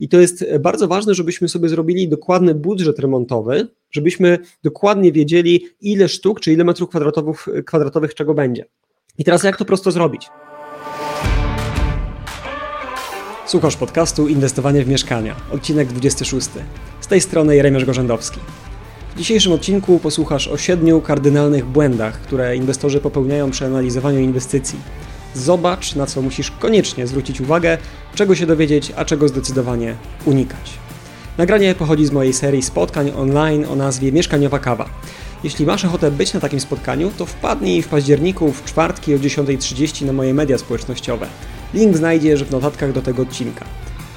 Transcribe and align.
I 0.00 0.08
to 0.08 0.20
jest 0.20 0.44
bardzo 0.60 0.88
ważne, 0.88 1.14
żebyśmy 1.14 1.48
sobie 1.48 1.68
zrobili 1.68 2.08
dokładny 2.08 2.54
budżet 2.54 2.98
remontowy, 2.98 3.68
żebyśmy 3.90 4.38
dokładnie 4.62 5.12
wiedzieli, 5.12 5.66
ile 5.80 6.08
sztuk 6.08 6.40
czy 6.40 6.52
ile 6.52 6.64
metrów 6.64 6.88
kwadratowych, 6.88 7.48
kwadratowych 7.66 8.14
czego 8.14 8.34
będzie. 8.34 8.64
I 9.18 9.24
teraz 9.24 9.42
jak 9.44 9.56
to 9.56 9.64
prosto 9.64 9.90
zrobić? 9.90 10.28
Słuchasz 13.46 13.76
podcastu 13.76 14.28
Inwestowanie 14.28 14.84
w 14.84 14.88
mieszkania, 14.88 15.36
odcinek 15.52 15.88
26. 15.88 16.48
Z 17.00 17.06
tej 17.06 17.20
strony 17.20 17.56
Jeremiasz 17.56 17.84
Gorzędowski. 17.84 18.40
W 19.14 19.18
dzisiejszym 19.18 19.52
odcinku 19.52 19.98
posłuchasz 19.98 20.48
o 20.48 20.58
siedmiu 20.58 21.00
kardynalnych 21.00 21.64
błędach, 21.64 22.20
które 22.20 22.56
inwestorzy 22.56 23.00
popełniają 23.00 23.50
przy 23.50 23.66
analizowaniu 23.66 24.20
inwestycji. 24.20 24.78
Zobacz, 25.36 25.94
na 25.94 26.06
co 26.06 26.22
musisz 26.22 26.50
koniecznie 26.50 27.06
zwrócić 27.06 27.40
uwagę, 27.40 27.78
czego 28.14 28.34
się 28.34 28.46
dowiedzieć, 28.46 28.92
a 28.96 29.04
czego 29.04 29.28
zdecydowanie 29.28 29.94
unikać. 30.24 30.72
Nagranie 31.38 31.74
pochodzi 31.74 32.06
z 32.06 32.12
mojej 32.12 32.32
serii 32.32 32.62
spotkań 32.62 33.12
online 33.16 33.64
o 33.64 33.76
nazwie 33.76 34.12
Mieszkaniowa 34.12 34.58
Kawa. 34.58 34.88
Jeśli 35.44 35.66
masz 35.66 35.84
ochotę 35.84 36.10
być 36.10 36.34
na 36.34 36.40
takim 36.40 36.60
spotkaniu, 36.60 37.10
to 37.18 37.26
wpadnij 37.26 37.82
w 37.82 37.88
październiku 37.88 38.52
w 38.52 38.64
czwartki 38.64 39.14
o 39.14 39.18
10.30 39.18 40.04
na 40.04 40.12
moje 40.12 40.34
media 40.34 40.58
społecznościowe. 40.58 41.26
Link 41.74 41.96
znajdziesz 41.96 42.44
w 42.44 42.50
notatkach 42.50 42.92
do 42.92 43.02
tego 43.02 43.22
odcinka. 43.22 43.64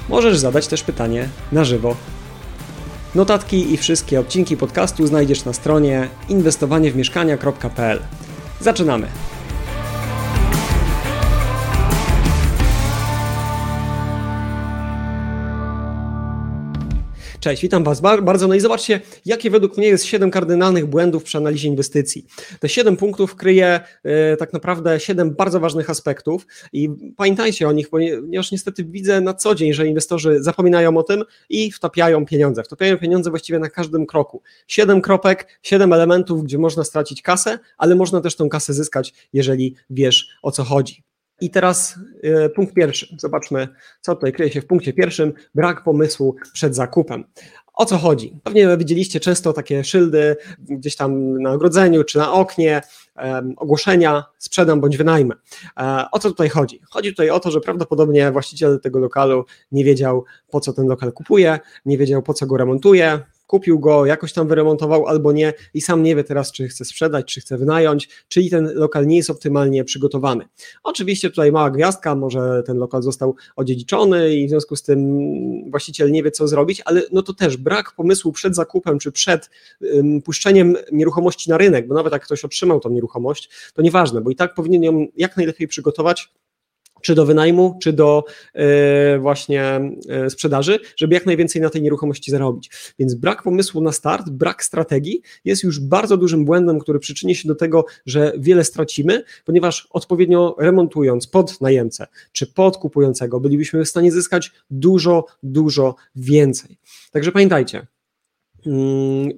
Możesz 0.08 0.38
zadać 0.38 0.66
też 0.66 0.82
pytanie 0.82 1.28
na 1.52 1.64
żywo. 1.64 1.96
Notatki 3.14 3.74
i 3.74 3.76
wszystkie 3.76 4.20
odcinki 4.20 4.56
podcastu 4.56 5.06
znajdziesz 5.06 5.44
na 5.44 5.52
stronie 5.52 6.08
inwestowaniewmieszkania.pl. 6.28 8.00
Zaczynamy! 8.60 9.29
Cześć, 17.40 17.62
witam 17.62 17.84
Was 17.84 18.00
bardzo. 18.00 18.48
No 18.48 18.54
i 18.54 18.60
zobaczcie, 18.60 19.00
jakie 19.24 19.50
według 19.50 19.76
mnie 19.76 19.86
jest 19.86 20.04
7 20.04 20.30
kardynalnych 20.30 20.86
błędów 20.86 21.24
przy 21.24 21.38
analizie 21.38 21.68
inwestycji. 21.68 22.26
Te 22.60 22.68
7 22.68 22.96
punktów 22.96 23.36
kryje 23.36 23.80
y, 24.34 24.36
tak 24.36 24.52
naprawdę 24.52 25.00
7 25.00 25.34
bardzo 25.34 25.60
ważnych 25.60 25.90
aspektów 25.90 26.46
i 26.72 26.90
pamiętajcie 27.16 27.68
o 27.68 27.72
nich, 27.72 27.88
ponieważ 27.88 28.52
niestety 28.52 28.84
widzę 28.84 29.20
na 29.20 29.34
co 29.34 29.54
dzień, 29.54 29.72
że 29.72 29.86
inwestorzy 29.86 30.42
zapominają 30.42 30.96
o 30.96 31.02
tym 31.02 31.24
i 31.48 31.72
wtapiają 31.72 32.26
pieniądze. 32.26 32.62
Wtapiają 32.62 32.98
pieniądze 32.98 33.30
właściwie 33.30 33.58
na 33.58 33.70
każdym 33.70 34.06
kroku. 34.06 34.42
7 34.66 35.00
kropek, 35.00 35.58
7 35.62 35.92
elementów, 35.92 36.44
gdzie 36.44 36.58
można 36.58 36.84
stracić 36.84 37.22
kasę, 37.22 37.58
ale 37.78 37.94
można 37.94 38.20
też 38.20 38.36
tą 38.36 38.48
kasę 38.48 38.74
zyskać, 38.74 39.14
jeżeli 39.32 39.76
wiesz 39.90 40.28
o 40.42 40.50
co 40.50 40.64
chodzi. 40.64 41.09
I 41.40 41.50
teraz 41.50 41.98
y, 42.46 42.50
punkt 42.50 42.74
pierwszy. 42.74 43.16
Zobaczmy, 43.18 43.68
co 44.00 44.14
tutaj 44.14 44.32
kryje 44.32 44.52
się 44.52 44.60
w 44.60 44.66
punkcie 44.66 44.92
pierwszym. 44.92 45.32
Brak 45.54 45.84
pomysłu 45.84 46.36
przed 46.52 46.74
zakupem. 46.74 47.24
O 47.74 47.86
co 47.86 47.98
chodzi? 47.98 48.40
Pewnie 48.44 48.76
widzieliście 48.76 49.20
często 49.20 49.52
takie 49.52 49.84
szyldy 49.84 50.36
gdzieś 50.58 50.96
tam 50.96 51.42
na 51.42 51.52
ogrodzeniu 51.52 52.04
czy 52.04 52.18
na 52.18 52.32
oknie, 52.32 52.82
ogłoszenia 53.56 54.24
sprzedam 54.38 54.80
bądź 54.80 54.96
wynajmę. 54.96 55.34
E, 55.80 56.04
o 56.12 56.18
co 56.18 56.28
tutaj 56.28 56.48
chodzi? 56.48 56.80
Chodzi 56.90 57.10
tutaj 57.10 57.30
o 57.30 57.40
to, 57.40 57.50
że 57.50 57.60
prawdopodobnie 57.60 58.32
właściciel 58.32 58.80
tego 58.80 58.98
lokalu 58.98 59.44
nie 59.72 59.84
wiedział, 59.84 60.24
po 60.50 60.60
co 60.60 60.72
ten 60.72 60.86
lokal 60.86 61.12
kupuje, 61.12 61.58
nie 61.84 61.98
wiedział, 61.98 62.22
po 62.22 62.34
co 62.34 62.46
go 62.46 62.56
remontuje, 62.56 63.20
kupił 63.50 63.78
go, 63.78 64.06
jakoś 64.06 64.32
tam 64.32 64.48
wyremontował 64.48 65.06
albo 65.06 65.32
nie 65.32 65.52
i 65.74 65.80
sam 65.80 66.02
nie 66.02 66.16
wie 66.16 66.24
teraz, 66.24 66.52
czy 66.52 66.68
chce 66.68 66.84
sprzedać, 66.84 67.34
czy 67.34 67.40
chce 67.40 67.58
wynająć, 67.58 68.08
czyli 68.28 68.50
ten 68.50 68.70
lokal 68.74 69.06
nie 69.06 69.16
jest 69.16 69.30
optymalnie 69.30 69.84
przygotowany. 69.84 70.44
Oczywiście 70.82 71.30
tutaj 71.30 71.52
mała 71.52 71.70
gwiazdka, 71.70 72.14
może 72.14 72.62
ten 72.66 72.76
lokal 72.76 73.02
został 73.02 73.34
odziedziczony 73.56 74.34
i 74.34 74.46
w 74.46 74.50
związku 74.50 74.76
z 74.76 74.82
tym 74.82 75.00
właściciel 75.70 76.12
nie 76.12 76.22
wie, 76.22 76.30
co 76.30 76.48
zrobić, 76.48 76.82
ale 76.84 77.02
no 77.12 77.22
to 77.22 77.34
też 77.34 77.56
brak 77.56 77.92
pomysłu 77.92 78.32
przed 78.32 78.54
zakupem, 78.54 78.98
czy 78.98 79.12
przed 79.12 79.50
um, 79.80 80.22
puszczeniem 80.22 80.76
nieruchomości 80.92 81.50
na 81.50 81.58
rynek, 81.58 81.88
bo 81.88 81.94
nawet 81.94 82.12
jak 82.12 82.22
ktoś 82.22 82.44
otrzymał 82.44 82.80
tą 82.80 82.90
nieruchomość, 82.90 83.50
to 83.74 83.82
nieważne, 83.82 84.20
bo 84.20 84.30
i 84.30 84.36
tak 84.36 84.54
powinien 84.54 84.82
ją 84.82 85.06
jak 85.16 85.36
najlepiej 85.36 85.68
przygotować, 85.68 86.32
czy 87.02 87.14
do 87.14 87.26
wynajmu, 87.26 87.78
czy 87.82 87.92
do 87.92 88.24
e, 88.54 89.18
właśnie 89.18 89.80
e, 90.08 90.30
sprzedaży, 90.30 90.78
żeby 90.96 91.14
jak 91.14 91.26
najwięcej 91.26 91.62
na 91.62 91.70
tej 91.70 91.82
nieruchomości 91.82 92.30
zarobić. 92.30 92.70
Więc 92.98 93.14
brak 93.14 93.42
pomysłu 93.42 93.80
na 93.80 93.92
start, 93.92 94.30
brak 94.30 94.64
strategii 94.64 95.22
jest 95.44 95.62
już 95.62 95.80
bardzo 95.80 96.16
dużym 96.16 96.44
błędem, 96.44 96.78
który 96.78 96.98
przyczyni 96.98 97.34
się 97.34 97.48
do 97.48 97.54
tego, 97.54 97.84
że 98.06 98.32
wiele 98.38 98.64
stracimy, 98.64 99.24
ponieważ 99.44 99.88
odpowiednio 99.90 100.56
remontując 100.58 101.26
pod 101.26 101.60
najemcę 101.60 102.06
czy 102.32 102.46
pod 102.46 102.76
kupującego, 102.76 103.40
bylibyśmy 103.40 103.84
w 103.84 103.88
stanie 103.88 104.12
zyskać 104.12 104.52
dużo, 104.70 105.26
dużo 105.42 105.94
więcej. 106.16 106.78
Także 107.10 107.32
pamiętajcie, 107.32 107.86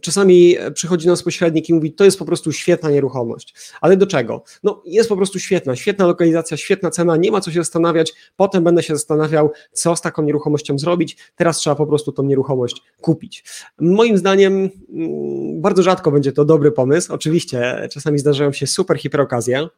czasami 0.01 0.57
przychodzi 0.75 1.09
nas 1.09 1.23
pośrednik 1.23 1.69
i 1.69 1.75
mówi, 1.75 1.93
to 1.93 2.05
jest 2.05 2.19
po 2.19 2.25
prostu 2.25 2.53
świetna 2.53 2.91
nieruchomość. 2.91 3.55
Ale 3.81 3.97
do 3.97 4.07
czego? 4.07 4.45
No 4.63 4.83
jest 4.87 5.09
po 5.09 5.17
prostu 5.17 5.39
świetna, 5.39 5.77
świetna 5.77 6.07
lokalizacja, 6.07 6.57
świetna 6.57 6.91
cena, 6.91 7.17
nie 7.17 7.31
ma 7.31 7.41
co 7.41 7.51
się 7.51 7.61
zastanawiać, 7.61 8.13
potem 8.37 8.65
będę 8.65 8.83
się 8.83 8.95
zastanawiał, 8.95 9.51
co 9.73 9.97
z 9.97 10.01
taką 10.01 10.23
nieruchomością 10.23 10.79
zrobić, 10.79 11.17
teraz 11.37 11.57
trzeba 11.57 11.77
po 11.77 11.87
prostu 11.87 12.13
tą 12.13 12.23
nieruchomość 12.23 12.83
kupić. 13.01 13.45
Moim 13.81 14.19
zdaniem 14.19 14.53
mm, 14.53 15.61
bardzo 15.61 15.83
rzadko 15.83 16.11
będzie 16.11 16.33
to 16.33 16.45
dobry 16.45 16.73
pomysł, 16.73 17.15
oczywiście 17.15 17.89
czasami 17.93 18.19
zdarzają 18.19 18.53
się 18.53 18.67
super 18.67 18.99
hiperokazje, 18.99 19.69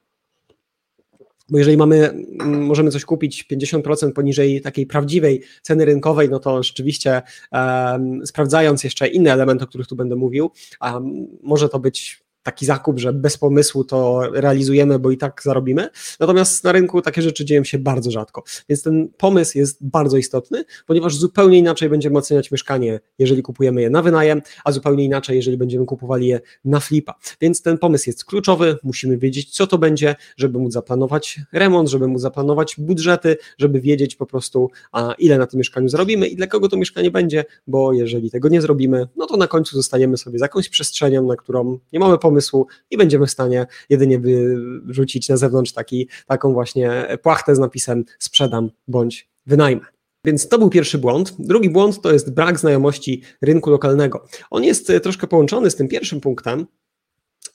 bo 1.48 1.58
jeżeli 1.58 1.76
mamy, 1.76 2.08
mm, 2.08 2.66
możemy 2.66 2.90
coś 2.90 3.04
kupić 3.04 3.44
50% 3.52 4.12
poniżej 4.12 4.60
takiej 4.60 4.86
prawdziwej 4.86 5.42
ceny 5.62 5.84
rynkowej, 5.84 6.30
no 6.30 6.38
to 6.38 6.62
rzeczywiście 6.62 7.22
um, 7.52 8.26
sprawdzając 8.26 8.84
jeszcze 8.84 9.08
inne 9.08 9.32
elementy, 9.32 9.64
o 9.64 9.66
których 9.66 9.86
tu 9.86 9.96
będę 9.96 10.16
mówił, 10.16 10.50
um, 10.82 11.26
może 11.42 11.68
to 11.68 11.78
być 11.78 12.23
taki 12.44 12.66
zakup, 12.66 12.98
że 12.98 13.12
bez 13.12 13.38
pomysłu 13.38 13.84
to 13.84 14.20
realizujemy, 14.32 14.98
bo 14.98 15.10
i 15.10 15.16
tak 15.16 15.40
zarobimy. 15.44 15.88
Natomiast 16.20 16.64
na 16.64 16.72
rynku 16.72 17.02
takie 17.02 17.22
rzeczy 17.22 17.44
dzieją 17.44 17.64
się 17.64 17.78
bardzo 17.78 18.10
rzadko. 18.10 18.42
Więc 18.68 18.82
ten 18.82 19.08
pomysł 19.16 19.58
jest 19.58 19.78
bardzo 19.80 20.16
istotny, 20.16 20.64
ponieważ 20.86 21.16
zupełnie 21.16 21.58
inaczej 21.58 21.88
będziemy 21.88 22.18
oceniać 22.18 22.50
mieszkanie, 22.50 23.00
jeżeli 23.18 23.42
kupujemy 23.42 23.82
je 23.82 23.90
na 23.90 24.02
wynajem, 24.02 24.42
a 24.64 24.72
zupełnie 24.72 25.04
inaczej, 25.04 25.36
jeżeli 25.36 25.56
będziemy 25.56 25.86
kupowali 25.86 26.26
je 26.26 26.40
na 26.64 26.80
flipa. 26.80 27.14
Więc 27.40 27.62
ten 27.62 27.78
pomysł 27.78 28.08
jest 28.08 28.24
kluczowy, 28.24 28.76
musimy 28.82 29.18
wiedzieć, 29.18 29.50
co 29.50 29.66
to 29.66 29.78
będzie, 29.78 30.14
żeby 30.36 30.58
móc 30.58 30.72
zaplanować 30.72 31.40
remont, 31.52 31.88
żeby 31.88 32.08
móc 32.08 32.20
zaplanować 32.20 32.74
budżety, 32.78 33.36
żeby 33.58 33.80
wiedzieć 33.80 34.16
po 34.16 34.26
prostu, 34.26 34.70
a 34.92 35.14
ile 35.18 35.38
na 35.38 35.46
tym 35.46 35.58
mieszkaniu 35.58 35.88
zrobimy 35.88 36.26
i 36.26 36.36
dla 36.36 36.46
kogo 36.46 36.68
to 36.68 36.76
mieszkanie 36.76 37.10
będzie, 37.10 37.44
bo 37.66 37.92
jeżeli 37.92 38.30
tego 38.30 38.48
nie 38.48 38.60
zrobimy, 38.60 39.08
no 39.16 39.26
to 39.26 39.36
na 39.36 39.46
końcu 39.46 39.76
zostajemy 39.76 40.16
sobie 40.16 40.38
z 40.38 40.42
jakąś 40.42 40.68
przestrzenią, 40.68 41.26
na 41.26 41.36
którą 41.36 41.78
nie 41.92 41.98
mamy 41.98 42.18
pomysłu, 42.18 42.33
pomysłu 42.34 42.66
i 42.90 42.96
będziemy 42.96 43.26
w 43.26 43.30
stanie 43.30 43.66
jedynie 43.88 44.18
wyrzucić 44.18 45.28
na 45.28 45.36
zewnątrz 45.36 45.72
taki, 45.72 46.08
taką 46.26 46.52
właśnie 46.52 47.18
płachtę 47.22 47.56
z 47.56 47.58
napisem 47.58 48.04
sprzedam 48.18 48.70
bądź 48.88 49.28
wynajmę. 49.46 49.82
Więc 50.24 50.48
to 50.48 50.58
był 50.58 50.70
pierwszy 50.70 50.98
błąd. 50.98 51.34
Drugi 51.38 51.70
błąd 51.70 52.00
to 52.00 52.12
jest 52.12 52.34
brak 52.34 52.58
znajomości 52.58 53.22
rynku 53.42 53.70
lokalnego. 53.70 54.24
On 54.50 54.64
jest 54.64 54.90
e, 54.90 55.00
troszkę 55.00 55.26
połączony 55.26 55.70
z 55.70 55.76
tym 55.76 55.88
pierwszym 55.88 56.20
punktem, 56.20 56.66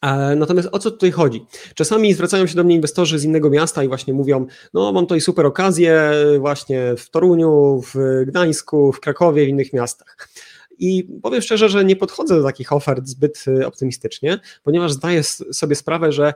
e, 0.02 0.36
Natomiast 0.36 0.70
o 0.72 0.80
co 0.80 0.92
tutaj 0.92 1.12
chodzi? 1.12 1.46
Czasami 1.76 2.14
zwracają 2.14 2.48
się 2.48 2.56
do 2.56 2.64
mnie 2.64 2.76
inwestorzy 2.76 3.20
z 3.20 3.24
innego 3.24 3.50
miasta 3.50 3.84
i 3.84 3.88
właśnie 3.88 4.14
mówią: 4.14 4.46
No, 4.74 4.92
mam 4.92 5.06
tutaj 5.06 5.22
super 5.22 5.46
okazję, 5.46 6.12
właśnie 6.40 6.96
w 6.98 7.10
Toruniu, 7.10 7.82
w 7.94 8.26
Gdańsku, 8.28 8.92
w 8.92 9.00
Krakowie, 9.00 9.46
w 9.46 9.50
innych 9.50 9.74
miastach. 9.74 10.30
I 10.80 11.04
powiem 11.22 11.42
szczerze, 11.42 11.70
że 11.70 11.86
nie 11.86 11.96
podchodzę 11.96 12.36
do 12.36 12.44
takich 12.44 12.74
ofert 12.74 13.08
zbyt 13.08 13.46
y, 13.48 13.68
optymistycznie, 13.68 14.40
ponieważ 14.64 14.92
zdaję 14.92 15.24
sobie 15.24 15.76
sprawę, 15.76 16.12
że 16.12 16.34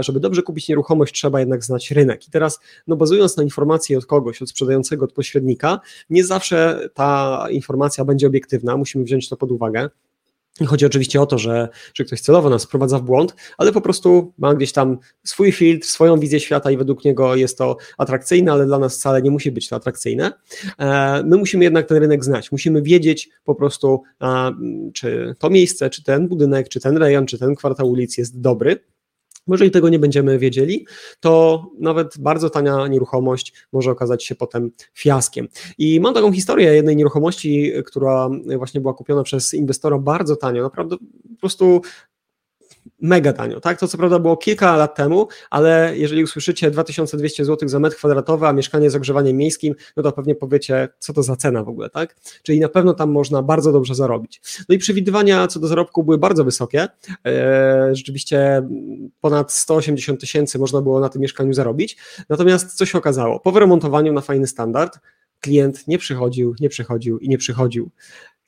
żeby 0.00 0.20
dobrze 0.20 0.42
kupić 0.42 0.68
nieruchomość, 0.68 1.14
trzeba 1.14 1.40
jednak 1.40 1.64
znać 1.64 1.90
rynek. 1.90 2.28
I 2.28 2.30
teraz, 2.30 2.60
no 2.86 2.96
bazując 2.96 3.36
na 3.36 3.42
informacji 3.42 3.96
od 3.96 4.06
kogoś, 4.06 4.42
od 4.42 4.50
sprzedającego, 4.50 5.04
od 5.04 5.12
pośrednika, 5.12 5.80
nie 6.10 6.24
zawsze 6.24 6.88
ta 6.94 7.46
informacja 7.50 8.04
będzie 8.04 8.26
obiektywna, 8.26 8.76
musimy 8.76 9.04
wziąć 9.04 9.28
to 9.28 9.36
pod 9.36 9.52
uwagę. 9.52 9.90
Chodzi 10.66 10.86
oczywiście 10.86 11.20
o 11.20 11.26
to, 11.26 11.38
że, 11.38 11.68
że 11.94 12.04
ktoś 12.04 12.20
celowo 12.20 12.50
nas 12.50 12.64
wprowadza 12.64 12.98
w 12.98 13.02
błąd, 13.02 13.34
ale 13.58 13.72
po 13.72 13.80
prostu 13.80 14.32
ma 14.38 14.54
gdzieś 14.54 14.72
tam 14.72 14.98
swój 15.24 15.52
filtr, 15.52 15.86
swoją 15.86 16.20
wizję 16.20 16.40
świata 16.40 16.70
i 16.70 16.76
według 16.76 17.04
niego 17.04 17.36
jest 17.36 17.58
to 17.58 17.76
atrakcyjne, 17.98 18.52
ale 18.52 18.66
dla 18.66 18.78
nas 18.78 18.96
wcale 18.96 19.22
nie 19.22 19.30
musi 19.30 19.52
być 19.52 19.68
to 19.68 19.76
atrakcyjne. 19.76 20.32
E, 20.78 21.22
my 21.24 21.36
musimy 21.36 21.64
jednak 21.64 21.86
ten 21.86 21.98
rynek 21.98 22.24
znać, 22.24 22.52
musimy 22.52 22.82
wiedzieć 22.82 23.30
po 23.44 23.54
prostu, 23.54 24.02
czy 24.94 25.34
to 25.38 25.50
miejsce, 25.50 25.90
czy 25.90 26.02
ten 26.04 26.28
budynek, 26.28 26.68
czy 26.68 26.80
ten 26.80 26.96
rejon, 26.96 27.26
czy 27.26 27.38
ten 27.38 27.54
kwartał 27.54 27.90
ulic 27.90 28.18
jest 28.18 28.40
dobry 28.40 28.80
jeżeli 29.48 29.70
tego 29.70 29.88
nie 29.88 29.98
będziemy 29.98 30.38
wiedzieli, 30.38 30.86
to 31.20 31.62
nawet 31.78 32.18
bardzo 32.18 32.50
tania 32.50 32.88
nieruchomość 32.88 33.54
może 33.72 33.90
okazać 33.90 34.24
się 34.24 34.34
potem 34.34 34.70
fiaskiem. 34.94 35.48
I 35.78 36.00
mam 36.00 36.14
taką 36.14 36.32
historię 36.32 36.74
jednej 36.74 36.96
nieruchomości, 36.96 37.72
która 37.86 38.30
właśnie 38.56 38.80
była 38.80 38.94
kupiona 38.94 39.22
przez 39.22 39.54
inwestora 39.54 39.98
bardzo 39.98 40.36
tanio, 40.36 40.62
naprawdę 40.62 40.96
po 40.98 41.40
prostu 41.40 41.82
mega 43.00 43.32
tanio, 43.32 43.60
tak? 43.60 43.78
To 43.78 43.88
co 43.88 43.98
prawda 43.98 44.18
było 44.18 44.36
kilka 44.36 44.76
lat 44.76 44.94
temu, 44.94 45.28
ale 45.50 45.92
jeżeli 45.96 46.24
usłyszycie 46.24 46.70
2200 46.70 47.44
zł 47.44 47.68
za 47.68 47.78
metr 47.78 47.96
kwadratowy, 47.96 48.46
a 48.46 48.52
mieszkanie 48.52 48.90
z 48.90 48.96
ogrzewaniem 48.96 49.36
miejskim, 49.36 49.74
no 49.96 50.02
to 50.02 50.12
pewnie 50.12 50.34
powiecie, 50.34 50.88
co 50.98 51.12
to 51.12 51.22
za 51.22 51.36
cena 51.36 51.64
w 51.64 51.68
ogóle, 51.68 51.90
tak? 51.90 52.16
Czyli 52.42 52.60
na 52.60 52.68
pewno 52.68 52.94
tam 52.94 53.10
można 53.10 53.42
bardzo 53.42 53.72
dobrze 53.72 53.94
zarobić. 53.94 54.40
No 54.68 54.74
i 54.74 54.78
przewidywania 54.78 55.46
co 55.46 55.60
do 55.60 55.68
zarobku 55.68 56.04
były 56.04 56.18
bardzo 56.18 56.44
wysokie. 56.44 56.88
E, 57.26 57.90
rzeczywiście 57.92 58.68
ponad 59.20 59.52
180 59.52 60.20
tysięcy 60.20 60.58
można 60.58 60.82
było 60.82 61.00
na 61.00 61.08
tym 61.08 61.22
mieszkaniu 61.22 61.52
zarobić. 61.52 61.96
Natomiast 62.28 62.74
co 62.74 62.86
się 62.86 62.98
okazało? 62.98 63.40
Po 63.40 63.52
wyremontowaniu 63.52 64.12
na 64.12 64.20
fajny 64.20 64.46
standard 64.46 64.98
klient 65.40 65.88
nie 65.88 65.98
przychodził, 65.98 66.54
nie 66.60 66.68
przychodził 66.68 67.18
i 67.18 67.28
nie 67.28 67.38
przychodził 67.38 67.90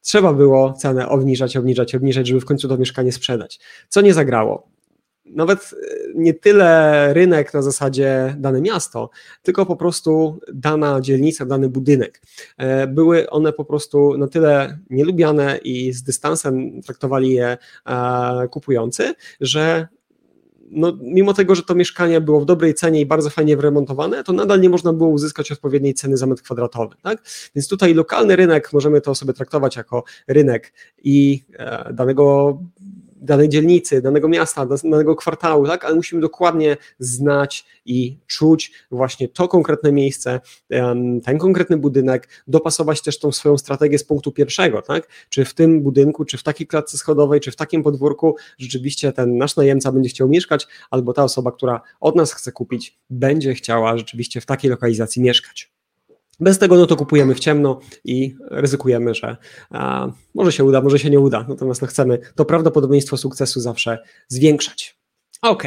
trzeba 0.06 0.32
było 0.32 0.72
cenę 0.72 1.08
obniżać, 1.08 1.56
obniżać, 1.56 1.94
obniżać, 1.94 2.26
żeby 2.26 2.40
w 2.40 2.44
końcu 2.44 2.68
to 2.68 2.78
mieszkanie 2.78 3.12
sprzedać. 3.12 3.60
Co 3.88 4.00
nie 4.00 4.14
zagrało? 4.14 4.68
Nawet 5.24 5.58
e, 5.58 5.76
nie 6.14 6.34
tyle 6.34 7.14
rynek 7.14 7.54
na 7.54 7.62
zasadzie 7.62 8.34
dane 8.38 8.60
miasto, 8.60 9.10
tylko 9.42 9.66
po 9.66 9.76
prostu 9.76 10.40
dana 10.54 11.00
dzielnica, 11.00 11.46
dany 11.46 11.68
budynek. 11.68 12.22
E, 12.58 12.86
były 12.86 13.30
one 13.30 13.52
po 13.52 13.64
prostu 13.64 14.18
na 14.18 14.28
tyle 14.28 14.78
nielubiane 14.90 15.58
i 15.58 15.92
z 15.92 16.02
dystansem 16.02 16.82
traktowali 16.82 17.32
je 17.32 17.58
e, 17.86 18.48
kupujący, 18.48 19.14
że 19.40 19.88
no, 20.70 20.98
mimo 21.00 21.34
tego, 21.34 21.54
że 21.54 21.62
to 21.62 21.74
mieszkanie 21.74 22.20
było 22.20 22.40
w 22.40 22.44
dobrej 22.44 22.74
cenie 22.74 23.00
i 23.00 23.06
bardzo 23.06 23.30
fajnie 23.30 23.56
wyremontowane, 23.56 24.24
to 24.24 24.32
nadal 24.32 24.60
nie 24.60 24.70
można 24.70 24.92
było 24.92 25.10
uzyskać 25.10 25.52
odpowiedniej 25.52 25.94
ceny 25.94 26.16
za 26.16 26.26
metr 26.26 26.42
kwadratowy. 26.42 26.96
Tak? 27.02 27.22
Więc 27.54 27.68
tutaj 27.68 27.94
lokalny 27.94 28.36
rynek, 28.36 28.72
możemy 28.72 29.00
to 29.00 29.14
sobie 29.14 29.32
traktować 29.32 29.76
jako 29.76 30.04
rynek 30.28 30.72
i 31.02 31.44
e, 31.58 31.92
danego 31.92 32.58
danej 33.20 33.48
dzielnicy, 33.48 34.02
danego 34.02 34.28
miasta, 34.28 34.66
danego 34.66 35.16
kwartału, 35.16 35.66
tak? 35.66 35.84
ale 35.84 35.94
musimy 35.94 36.20
dokładnie 36.20 36.76
znać 36.98 37.66
i 37.84 38.18
czuć 38.26 38.72
właśnie 38.90 39.28
to 39.28 39.48
konkretne 39.48 39.92
miejsce, 39.92 40.40
ten 41.24 41.38
konkretny 41.38 41.76
budynek, 41.76 42.28
dopasować 42.46 43.02
też 43.02 43.18
tą 43.18 43.32
swoją 43.32 43.58
strategię 43.58 43.98
z 43.98 44.04
punktu 44.04 44.32
pierwszego, 44.32 44.82
tak? 44.82 45.08
czy 45.28 45.44
w 45.44 45.54
tym 45.54 45.82
budynku, 45.82 46.24
czy 46.24 46.38
w 46.38 46.42
takiej 46.42 46.66
klatce 46.66 46.98
schodowej, 46.98 47.40
czy 47.40 47.50
w 47.50 47.56
takim 47.56 47.82
podwórku 47.82 48.36
rzeczywiście 48.58 49.12
ten 49.12 49.38
nasz 49.38 49.56
najemca 49.56 49.92
będzie 49.92 50.08
chciał 50.08 50.28
mieszkać, 50.28 50.66
albo 50.90 51.12
ta 51.12 51.24
osoba, 51.24 51.52
która 51.52 51.80
od 52.00 52.16
nas 52.16 52.32
chce 52.32 52.52
kupić, 52.52 52.98
będzie 53.10 53.54
chciała 53.54 53.98
rzeczywiście 53.98 54.40
w 54.40 54.46
takiej 54.46 54.70
lokalizacji 54.70 55.22
mieszkać. 55.22 55.75
Bez 56.40 56.58
tego 56.58 56.76
no 56.76 56.86
to 56.86 56.96
kupujemy 56.96 57.34
w 57.34 57.40
ciemno 57.40 57.80
i 58.04 58.34
ryzykujemy, 58.50 59.14
że 59.14 59.36
a, 59.70 60.08
może 60.34 60.52
się 60.52 60.64
uda, 60.64 60.80
może 60.80 60.98
się 60.98 61.10
nie 61.10 61.20
uda. 61.20 61.46
Natomiast 61.48 61.82
no 61.82 61.88
chcemy 61.88 62.18
to 62.34 62.44
prawdopodobieństwo 62.44 63.16
sukcesu 63.16 63.60
zawsze 63.60 63.98
zwiększać. 64.28 64.98
Ok, 65.42 65.62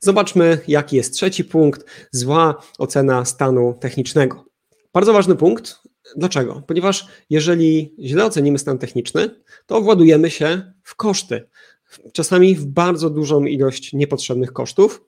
zobaczmy, 0.00 0.58
jaki 0.68 0.96
jest 0.96 1.14
trzeci 1.14 1.44
punkt. 1.44 1.84
Zła 2.10 2.62
ocena 2.78 3.24
stanu 3.24 3.74
technicznego. 3.80 4.44
Bardzo 4.92 5.12
ważny 5.12 5.36
punkt. 5.36 5.78
Dlaczego? 6.16 6.62
Ponieważ 6.66 7.06
jeżeli 7.30 7.94
źle 7.98 8.24
ocenimy 8.24 8.58
stan 8.58 8.78
techniczny, 8.78 9.30
to 9.66 9.80
władujemy 9.80 10.30
się 10.30 10.72
w 10.82 10.94
koszty. 10.94 11.48
Czasami 12.12 12.54
w 12.54 12.66
bardzo 12.66 13.10
dużą 13.10 13.44
ilość 13.44 13.92
niepotrzebnych 13.92 14.52
kosztów, 14.52 15.04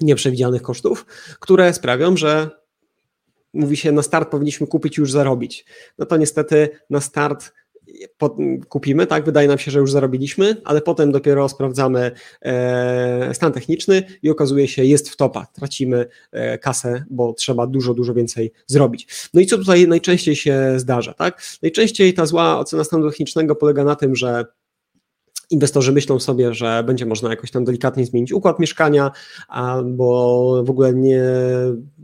nieprzewidzianych 0.00 0.62
kosztów, 0.62 1.06
które 1.40 1.74
sprawią, 1.74 2.16
że 2.16 2.50
mówi 3.52 3.76
się, 3.76 3.92
na 3.92 4.02
start 4.02 4.30
powinniśmy 4.30 4.66
kupić 4.66 4.98
i 4.98 5.00
już 5.00 5.12
zarobić. 5.12 5.64
No 5.98 6.06
to 6.06 6.16
niestety 6.16 6.68
na 6.90 7.00
start 7.00 7.52
kupimy, 8.68 9.06
tak, 9.06 9.24
wydaje 9.24 9.48
nam 9.48 9.58
się, 9.58 9.70
że 9.70 9.78
już 9.78 9.92
zarobiliśmy, 9.92 10.56
ale 10.64 10.80
potem 10.80 11.12
dopiero 11.12 11.48
sprawdzamy 11.48 12.10
e, 12.42 13.34
stan 13.34 13.52
techniczny 13.52 14.02
i 14.22 14.30
okazuje 14.30 14.68
się, 14.68 14.84
jest 14.84 15.10
w 15.10 15.16
topa, 15.16 15.46
tracimy 15.52 16.06
e, 16.32 16.58
kasę, 16.58 17.04
bo 17.10 17.32
trzeba 17.32 17.66
dużo, 17.66 17.94
dużo 17.94 18.14
więcej 18.14 18.52
zrobić. 18.66 19.28
No 19.34 19.40
i 19.40 19.46
co 19.46 19.58
tutaj 19.58 19.88
najczęściej 19.88 20.36
się 20.36 20.72
zdarza, 20.76 21.14
tak? 21.14 21.42
Najczęściej 21.62 22.14
ta 22.14 22.26
zła 22.26 22.58
ocena 22.58 22.84
stanu 22.84 23.08
technicznego 23.10 23.54
polega 23.54 23.84
na 23.84 23.96
tym, 23.96 24.16
że 24.16 24.44
inwestorzy 25.52 25.92
myślą 25.92 26.20
sobie, 26.20 26.54
że 26.54 26.84
będzie 26.86 27.06
można 27.06 27.30
jakoś 27.30 27.50
tam 27.50 27.64
delikatnie 27.64 28.06
zmienić 28.06 28.32
układ 28.32 28.58
mieszkania, 28.58 29.10
albo 29.48 30.62
w 30.64 30.70
ogóle 30.70 30.94
nie 30.94 31.22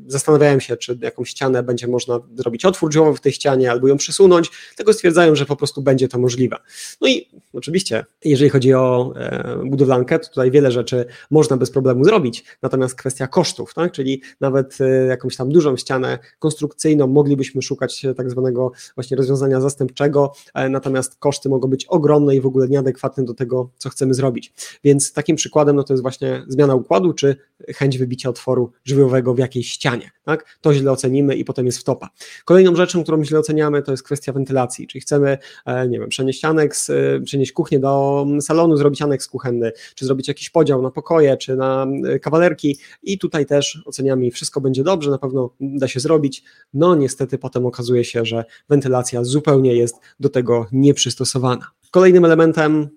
zastanawiają 0.06 0.60
się, 0.60 0.76
czy 0.76 0.98
jakąś 1.02 1.28
ścianę 1.28 1.62
będzie 1.62 1.86
można 1.86 2.20
zrobić 2.34 2.64
otwór 2.64 2.90
drzwiowy 2.90 3.16
w 3.16 3.20
tej 3.20 3.32
ścianie, 3.32 3.70
albo 3.70 3.88
ją 3.88 3.96
przesunąć, 3.96 4.50
tego 4.76 4.92
stwierdzają, 4.92 5.34
że 5.34 5.46
po 5.46 5.56
prostu 5.56 5.82
będzie 5.82 6.08
to 6.08 6.18
możliwe. 6.18 6.56
No 7.00 7.08
i 7.08 7.28
oczywiście, 7.52 8.04
jeżeli 8.24 8.50
chodzi 8.50 8.74
o 8.74 9.12
e, 9.16 9.60
budowlankę, 9.64 10.18
to 10.18 10.28
tutaj 10.28 10.50
wiele 10.50 10.72
rzeczy 10.72 11.06
można 11.30 11.56
bez 11.56 11.70
problemu 11.70 12.04
zrobić, 12.04 12.44
natomiast 12.62 12.94
kwestia 12.94 13.26
kosztów, 13.26 13.74
tak? 13.74 13.92
czyli 13.92 14.22
nawet 14.40 14.78
e, 14.80 15.06
jakąś 15.06 15.36
tam 15.36 15.48
dużą 15.48 15.76
ścianę 15.76 16.18
konstrukcyjną 16.38 17.06
moglibyśmy 17.06 17.62
szukać 17.62 18.06
tak 18.16 18.30
zwanego 18.30 18.72
właśnie 18.94 19.16
rozwiązania 19.16 19.60
zastępczego, 19.60 20.32
e, 20.54 20.68
natomiast 20.68 21.16
koszty 21.18 21.48
mogą 21.48 21.68
być 21.68 21.86
ogromne 21.86 22.36
i 22.36 22.40
w 22.40 22.46
ogóle 22.46 22.68
nieadekwatne 22.68 23.24
do 23.24 23.34
tego, 23.38 23.70
co 23.76 23.88
chcemy 23.88 24.14
zrobić. 24.14 24.52
Więc 24.84 25.12
takim 25.12 25.36
przykładem 25.36 25.76
no 25.76 25.84
to 25.84 25.92
jest 25.92 26.02
właśnie 26.02 26.44
zmiana 26.48 26.74
układu, 26.74 27.12
czy 27.12 27.36
chęć 27.76 27.98
wybicia 27.98 28.28
otworu 28.28 28.72
żywiołowego 28.84 29.34
w 29.34 29.38
jakiejś 29.38 29.70
ścianie. 29.70 30.10
Tak? 30.24 30.58
To 30.60 30.74
źle 30.74 30.92
ocenimy 30.92 31.36
i 31.36 31.44
potem 31.44 31.66
jest 31.66 31.78
wtopa. 31.78 32.08
Kolejną 32.44 32.76
rzeczą, 32.76 33.02
którą 33.02 33.24
źle 33.24 33.38
oceniamy, 33.38 33.82
to 33.82 33.90
jest 33.90 34.02
kwestia 34.02 34.32
wentylacji, 34.32 34.86
czyli 34.86 35.00
chcemy, 35.02 35.38
e, 35.66 35.88
nie 35.88 35.98
wiem, 35.98 36.08
przenieść 36.08 36.44
aneks, 36.44 36.90
e, 36.90 37.20
przenieść 37.24 37.52
kuchnię 37.52 37.78
do 37.78 38.26
salonu, 38.40 38.76
zrobić 38.76 39.02
aneks 39.02 39.28
kuchenny, 39.28 39.72
czy 39.94 40.06
zrobić 40.06 40.28
jakiś 40.28 40.50
podział 40.50 40.82
na 40.82 40.90
pokoje, 40.90 41.36
czy 41.36 41.56
na 41.56 41.86
e, 42.06 42.18
kawalerki 42.18 42.78
i 43.02 43.18
tutaj 43.18 43.46
też 43.46 43.82
oceniamy, 43.84 44.30
wszystko 44.30 44.60
będzie 44.60 44.84
dobrze, 44.84 45.10
na 45.10 45.18
pewno 45.18 45.50
da 45.60 45.88
się 45.88 46.00
zrobić. 46.00 46.42
No 46.74 46.94
niestety 46.94 47.38
potem 47.38 47.66
okazuje 47.66 48.04
się, 48.04 48.24
że 48.24 48.44
wentylacja 48.68 49.24
zupełnie 49.24 49.74
jest 49.74 49.96
do 50.20 50.28
tego 50.28 50.66
nieprzystosowana. 50.72 51.70
Kolejnym 51.90 52.24
elementem 52.24 52.88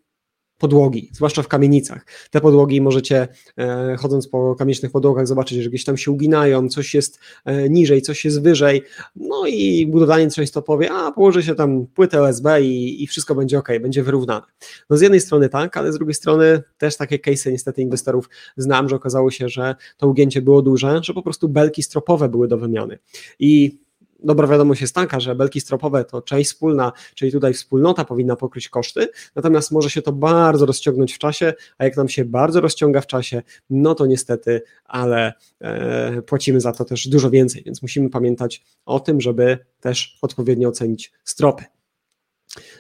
podłogi, 0.62 1.10
zwłaszcza 1.14 1.44
w 1.44 1.48
kamienicach. 1.48 2.06
Te 2.32 2.42
podłogi 2.42 2.82
możecie, 2.82 3.28
e, 3.58 3.96
chodząc 4.00 4.28
po 4.28 4.56
kamienicznych 4.56 4.92
podłogach, 4.92 5.28
zobaczyć, 5.28 5.64
że 5.64 5.70
gdzieś 5.70 5.84
tam 5.84 5.98
się 5.98 6.12
uginają, 6.12 6.70
coś 6.70 6.94
jest 6.94 7.20
e, 7.46 7.70
niżej, 7.70 8.02
coś 8.02 8.26
jest 8.26 8.42
wyżej. 8.42 8.84
No 9.16 9.48
i 9.48 9.88
budowlaniec 9.88 10.36
często 10.36 10.62
powie, 10.62 10.92
a 10.92 11.12
położy 11.12 11.44
się 11.44 11.56
tam 11.56 11.86
płytę 11.88 12.22
OSB 12.22 12.46
i, 12.62 13.04
i 13.04 13.08
wszystko 13.08 13.36
będzie 13.36 13.60
ok, 13.60 13.70
będzie 13.82 14.04
wyrównane. 14.04 14.46
No 14.90 14.98
z 14.98 15.02
jednej 15.02 15.22
strony 15.22 15.50
tak, 15.50 15.78
ale 15.78 15.94
z 15.94 15.96
drugiej 15.96 16.14
strony 16.14 16.64
też 16.78 16.98
takie 16.98 17.18
case'y 17.18 17.52
niestety 17.52 17.82
inwestorów 17.82 18.30
znam, 18.58 18.90
że 18.90 18.96
okazało 18.96 19.32
się, 19.32 19.50
że 19.50 19.76
to 19.98 20.08
ugięcie 20.08 20.42
było 20.42 20.62
duże, 20.62 21.00
że 21.04 21.14
po 21.14 21.22
prostu 21.22 21.50
belki 21.50 21.84
stropowe 21.84 22.30
były 22.30 22.48
do 22.48 22.58
wymiany. 22.58 23.00
I 23.40 23.80
dobra 24.24 24.48
wiadomość 24.48 24.82
jest 24.82 24.96
taka, 24.96 25.20
że 25.20 25.36
belki 25.36 25.62
stropowe 25.62 26.06
to 26.06 26.22
część 26.22 26.50
wspólna, 26.50 26.92
czyli 27.16 27.32
tutaj 27.32 27.54
wspólnota 27.54 28.06
powinna 28.06 28.36
pokryć 28.36 28.70
koszty, 28.70 29.08
natomiast 29.36 29.72
może 29.72 29.90
się 29.90 30.02
to 30.02 30.12
bardzo 30.12 30.66
rozciągnąć 30.66 31.14
w 31.14 31.18
czasie, 31.18 31.54
a 31.78 31.84
jak 31.84 31.98
nam 31.98 32.10
się 32.10 32.26
bardzo 32.26 32.62
rozciąga 32.62 33.02
w 33.02 33.08
czasie, 33.08 33.42
no 33.70 33.96
to 33.96 34.06
niestety, 34.06 34.62
ale 34.86 35.34
e, 35.62 36.22
płacimy 36.22 36.62
za 36.62 36.72
to 36.72 36.86
też 36.86 37.08
dużo 37.08 37.30
więcej, 37.30 37.64
więc 37.66 37.82
musimy 37.82 38.10
pamiętać 38.10 38.64
o 38.86 39.00
tym, 39.00 39.22
żeby 39.22 39.58
też 39.80 40.18
odpowiednio 40.22 40.70
ocenić 40.70 41.12
stropy. 41.24 41.64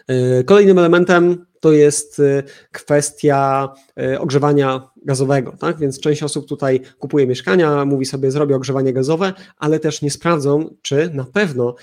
E, 0.07 0.43
kolejnym 0.43 0.77
elementem 0.77 1.45
to 1.61 1.71
jest 1.71 2.19
y, 2.19 2.43
kwestia 2.71 3.69
y, 4.01 4.19
ogrzewania 4.19 4.89
gazowego, 5.05 5.55
tak? 5.59 5.77
Więc 5.79 5.99
część 5.99 6.23
osób 6.23 6.47
tutaj 6.47 6.81
kupuje 6.99 7.27
mieszkania, 7.27 7.85
mówi 7.85 8.05
sobie 8.05 8.31
zrobię 8.31 8.55
ogrzewanie 8.55 8.93
gazowe, 8.93 9.33
ale 9.57 9.79
też 9.79 10.01
nie 10.01 10.11
sprawdzą, 10.11 10.75
czy 10.81 11.09
na 11.13 11.25
pewno 11.25 11.75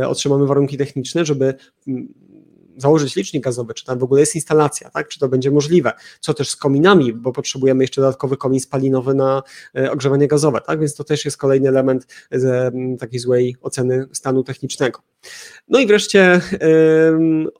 y, 0.00 0.06
otrzymamy 0.06 0.46
warunki 0.46 0.76
techniczne, 0.76 1.24
żeby 1.24 1.54
mm, 1.88 2.14
założyć 2.76 3.16
licznik 3.16 3.44
gazowy, 3.44 3.74
czy 3.74 3.84
tam 3.84 3.98
w 3.98 4.02
ogóle 4.02 4.20
jest 4.20 4.34
instalacja, 4.34 4.90
tak? 4.90 5.08
czy 5.08 5.18
to 5.18 5.28
będzie 5.28 5.50
możliwe, 5.50 5.92
co 6.20 6.34
też 6.34 6.50
z 6.50 6.56
kominami, 6.56 7.12
bo 7.12 7.32
potrzebujemy 7.32 7.84
jeszcze 7.84 8.00
dodatkowy 8.00 8.36
komin 8.36 8.60
spalinowy 8.60 9.14
na 9.14 9.42
ogrzewanie 9.90 10.28
gazowe, 10.28 10.60
tak? 10.60 10.80
więc 10.80 10.94
to 10.94 11.04
też 11.04 11.24
jest 11.24 11.36
kolejny 11.36 11.68
element 11.68 12.06
takiej 12.98 13.20
złej 13.20 13.56
oceny 13.62 14.06
stanu 14.12 14.42
technicznego. 14.42 15.00
No 15.68 15.78
i 15.78 15.86
wreszcie 15.86 16.40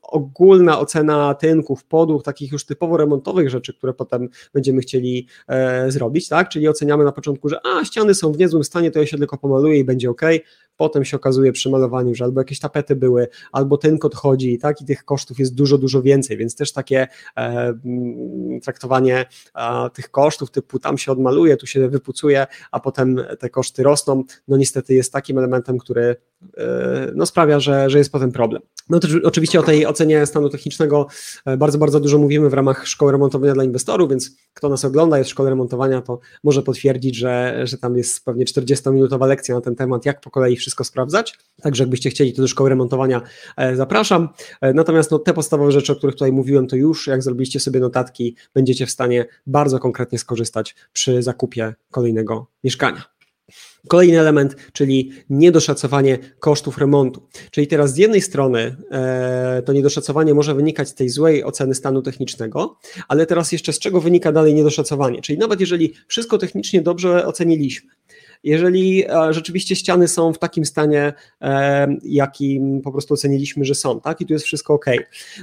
ogólna 0.02 0.78
ocena 0.78 1.34
tynków, 1.34 1.84
podłóg, 1.84 2.22
takich 2.22 2.52
już 2.52 2.66
typowo 2.66 2.96
remontowych 2.96 3.50
rzeczy, 3.50 3.74
które 3.74 3.94
potem 3.94 4.28
będziemy 4.54 4.80
chcieli 4.80 5.26
e, 5.48 5.90
zrobić, 5.90 6.28
tak? 6.28 6.48
Czyli 6.48 6.68
oceniamy 6.68 7.04
na 7.04 7.12
początku, 7.12 7.48
że 7.48 7.60
a 7.66 7.84
ściany 7.84 8.14
są 8.14 8.32
w 8.32 8.38
niezłym 8.38 8.64
stanie, 8.64 8.90
to 8.90 9.00
ja 9.00 9.06
się 9.06 9.18
tylko 9.18 9.38
pomaluję 9.38 9.78
i 9.78 9.84
będzie 9.84 10.10
ok. 10.10 10.22
Potem 10.76 11.04
się 11.04 11.16
okazuje 11.16 11.52
przy 11.52 11.70
malowaniu, 11.70 12.14
że 12.14 12.24
albo 12.24 12.40
jakieś 12.40 12.60
tapety 12.60 12.96
były, 12.96 13.28
albo 13.52 13.78
tynk 13.78 14.04
odchodzi, 14.04 14.58
tak? 14.58 14.80
I 14.80 14.84
tych 14.84 15.04
kosztów 15.04 15.38
jest 15.38 15.54
dużo, 15.54 15.78
dużo 15.78 16.02
więcej, 16.02 16.36
więc 16.36 16.56
też 16.56 16.72
takie 16.72 17.08
e, 17.36 17.74
traktowanie 18.62 19.26
e, 19.54 19.90
tych 19.90 20.10
kosztów 20.10 20.50
typu 20.50 20.78
tam 20.78 20.98
się 20.98 21.12
odmaluje, 21.12 21.56
tu 21.56 21.66
się 21.66 21.88
wypucuje, 21.88 22.46
a 22.70 22.80
potem 22.80 23.20
te 23.38 23.50
koszty 23.50 23.82
rosną, 23.82 24.24
no 24.48 24.56
niestety 24.56 24.94
jest 24.94 25.12
takim 25.12 25.38
elementem, 25.38 25.78
który 25.78 26.16
e, 26.58 27.12
no 27.14 27.26
sprawia, 27.26 27.46
sprawia, 27.46 27.60
że, 27.60 27.90
że 27.90 27.98
jest 27.98 28.12
potem 28.12 28.32
problem. 28.32 28.62
No 28.88 29.00
to 29.00 29.08
oczywiście 29.24 29.60
o 29.60 29.62
tej 29.62 29.86
ocenie 29.86 30.26
stanu 30.26 30.48
technicznego 30.48 31.06
e, 31.44 31.56
bardzo, 31.56 31.78
bardzo 31.78 32.00
dużo 32.00 32.18
mówimy 32.18 32.50
w 32.50 32.54
ramach 32.54 32.86
szkoły 32.86 33.12
remontowania 33.12 33.54
dla 33.54 33.64
inwestorów, 33.64 34.10
więc 34.10 34.30
kto 34.54 34.68
nas 34.68 34.84
ogląda, 34.84 35.18
jest 35.18 35.30
w 35.30 35.32
szkole 35.32 35.50
remontowania, 35.50 36.02
to 36.02 36.18
może 36.44 36.62
potwierdzić, 36.62 37.16
że, 37.16 37.60
że 37.64 37.78
tam 37.78 37.96
jest 37.96 38.24
pewnie 38.24 38.44
40-minutowa 38.44 39.26
lekcja 39.26 39.54
na 39.54 39.60
ten 39.60 39.76
temat, 39.76 40.06
jak 40.06 40.20
po 40.20 40.30
kolei 40.30 40.56
wszystko 40.66 40.84
sprawdzać. 40.84 41.38
Także 41.62 41.82
jakbyście 41.82 42.10
chcieli, 42.10 42.32
to 42.32 42.42
do 42.42 42.48
szkoły 42.48 42.70
remontowania 42.70 43.22
e, 43.56 43.76
zapraszam. 43.76 44.28
E, 44.60 44.72
natomiast 44.72 45.10
no, 45.10 45.18
te 45.18 45.34
podstawowe 45.34 45.72
rzeczy, 45.72 45.92
o 45.92 45.96
których 45.96 46.14
tutaj 46.14 46.32
mówiłem, 46.32 46.66
to 46.66 46.76
już 46.76 47.06
jak 47.06 47.22
zrobiliście 47.22 47.60
sobie 47.60 47.80
notatki, 47.80 48.36
będziecie 48.54 48.86
w 48.86 48.90
stanie 48.90 49.26
bardzo 49.46 49.78
konkretnie 49.78 50.18
skorzystać 50.18 50.74
przy 50.92 51.22
zakupie 51.22 51.74
kolejnego 51.90 52.46
mieszkania. 52.64 53.16
Kolejny 53.88 54.20
element, 54.20 54.56
czyli 54.72 55.12
niedoszacowanie 55.30 56.18
kosztów 56.40 56.78
remontu. 56.78 57.22
Czyli 57.50 57.66
teraz 57.66 57.94
z 57.94 57.96
jednej 57.96 58.20
strony 58.20 58.76
e, 58.90 59.62
to 59.66 59.72
niedoszacowanie 59.72 60.34
może 60.34 60.54
wynikać 60.54 60.88
z 60.88 60.94
tej 60.94 61.08
złej 61.08 61.44
oceny 61.44 61.74
stanu 61.74 62.02
technicznego, 62.02 62.78
ale 63.08 63.26
teraz 63.26 63.52
jeszcze 63.52 63.72
z 63.72 63.78
czego 63.78 64.00
wynika 64.00 64.32
dalej 64.32 64.54
niedoszacowanie? 64.54 65.20
Czyli 65.22 65.38
nawet 65.38 65.60
jeżeli 65.60 65.94
wszystko 66.08 66.38
technicznie 66.38 66.82
dobrze 66.82 67.26
oceniliśmy, 67.26 67.90
jeżeli 68.44 69.04
e, 69.08 69.32
rzeczywiście 69.32 69.76
ściany 69.76 70.08
są 70.08 70.32
w 70.32 70.38
takim 70.38 70.64
stanie, 70.64 71.12
e, 71.40 71.96
jakim 72.02 72.80
po 72.82 72.92
prostu 72.92 73.14
oceniliśmy, 73.14 73.64
że 73.64 73.74
są, 73.74 74.00
tak, 74.00 74.20
i 74.20 74.26
tu 74.26 74.32
jest 74.32 74.44
wszystko 74.44 74.74
ok, 74.74 74.86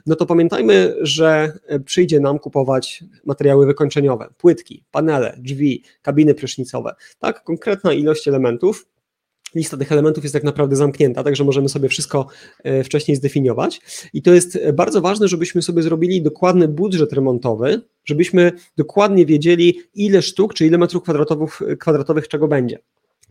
no 0.06 0.16
to 0.16 0.26
pamiętajmy, 0.26 0.96
że 1.02 1.54
e, 1.68 1.80
przyjdzie 1.80 2.20
nam 2.20 2.40
kupować 2.40 3.04
materiały 3.26 3.66
wykończeniowe, 3.66 4.30
płytki, 4.38 4.84
panele, 4.92 5.38
drzwi, 5.38 5.84
kabiny 6.02 6.34
prysznicowe, 6.34 6.96
tak, 7.20 7.44
konkretna 7.44 7.94
ilość 7.94 8.28
elementów, 8.28 8.86
lista 9.56 9.78
tych 9.78 9.92
elementów 9.92 10.24
jest 10.24 10.34
tak 10.34 10.44
naprawdę 10.44 10.76
zamknięta, 10.76 11.24
także 11.24 11.44
możemy 11.44 11.70
sobie 11.70 11.90
wszystko 11.90 12.28
wcześniej 12.84 13.18
zdefiniować. 13.18 13.82
I 14.14 14.22
to 14.22 14.34
jest 14.34 14.60
bardzo 14.74 15.02
ważne, 15.02 15.28
żebyśmy 15.28 15.62
sobie 15.62 15.82
zrobili 15.84 16.22
dokładny 16.22 16.68
budżet 16.68 17.14
remontowy, 17.14 17.82
żebyśmy 18.06 18.52
dokładnie 18.78 19.26
wiedzieli, 19.26 19.80
ile 19.96 20.22
sztuk 20.22 20.54
czy 20.54 20.66
ile 20.66 20.78
metrów 20.78 21.04
kwadratowych, 21.04 21.62
kwadratowych 21.80 22.28
czego 22.28 22.48
będzie. 22.48 22.80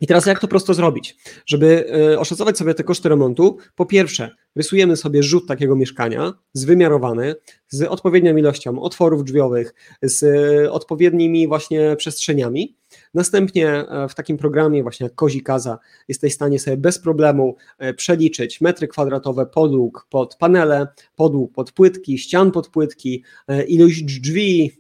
I 0.03 0.07
teraz 0.07 0.27
jak 0.27 0.39
to 0.39 0.49
prosto 0.49 0.75
zrobić? 0.75 1.17
Żeby 1.47 1.87
e, 2.13 2.19
oszacować 2.19 2.59
sobie 2.59 2.75
te 2.75 2.85
koszty 2.85 3.09
remontu, 3.09 3.57
po 3.75 3.87
pierwsze, 3.87 4.31
rysujemy 4.57 4.97
sobie 4.97 5.23
rzut 5.23 5.49
takiego 5.49 5.77
mieszkania, 5.77 6.33
zwymiarowany, 6.53 7.35
z 7.69 7.83
odpowiednią 7.83 8.37
ilością 8.37 8.83
otworów 8.83 9.25
drzwiowych, 9.25 9.75
z 10.03 10.25
odpowiednimi 10.71 11.49
właśnie 11.49 11.97
przestrzeniami. 11.97 12.77
Następnie 13.15 13.69
e, 13.69 14.09
w 14.09 14.15
takim 14.15 14.39
programie 14.39 14.83
właśnie 14.83 15.05
jak 15.05 15.15
Kozi 15.15 15.43
Kaza 15.43 15.79
jesteś 16.09 16.33
w 16.33 16.35
stanie 16.35 16.59
sobie 16.59 16.77
bez 16.77 16.99
problemu 16.99 17.57
e, 17.79 17.95
przeliczyć 17.95 18.61
metry 18.61 18.89
kwadratowe 18.89 19.47
podłóg 19.47 20.07
pod 20.11 20.37
panele, 20.37 20.87
podłóg 21.17 21.53
pod 21.53 21.73
płytki, 21.73 22.19
ścian 22.19 22.51
pod 22.51 22.69
płytki, 22.69 23.25
e, 23.49 23.65
ilość 23.65 24.03
drzwi, 24.03 24.73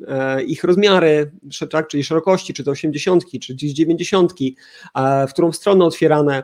ich 0.46 0.64
rozmiary, 0.64 1.32
tak, 1.70 1.88
czyli 1.88 2.04
szerokości, 2.04 2.54
czy 2.54 2.64
to 2.64 2.70
80, 2.70 3.24
czy 3.40 3.54
gdzieś 3.54 3.72
90, 3.72 4.32
w 5.28 5.32
którą 5.32 5.52
stronę 5.52 5.84
otwierane, 5.84 6.42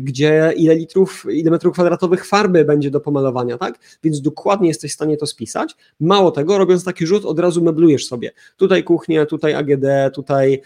gdzie 0.00 0.52
ile 0.56 0.74
litrów, 0.74 1.26
ile 1.32 1.50
metrów 1.50 1.72
kwadratowych 1.72 2.26
farby 2.26 2.64
będzie 2.70 2.90
do 2.90 3.00
pomalowania, 3.00 3.58
tak? 3.58 3.78
Więc 4.02 4.20
dokładnie 4.20 4.68
jesteś 4.68 4.90
w 4.90 4.94
stanie 4.94 5.16
to 5.16 5.26
spisać. 5.26 5.76
Mało 6.00 6.30
tego, 6.30 6.58
robiąc 6.58 6.84
taki 6.84 7.06
rzut, 7.06 7.24
od 7.24 7.38
razu 7.38 7.62
meblujesz 7.62 8.06
sobie. 8.06 8.30
Tutaj 8.56 8.84
kuchnię, 8.84 9.26
tutaj 9.26 9.54
AGD, 9.54 10.14
tutaj 10.14 10.62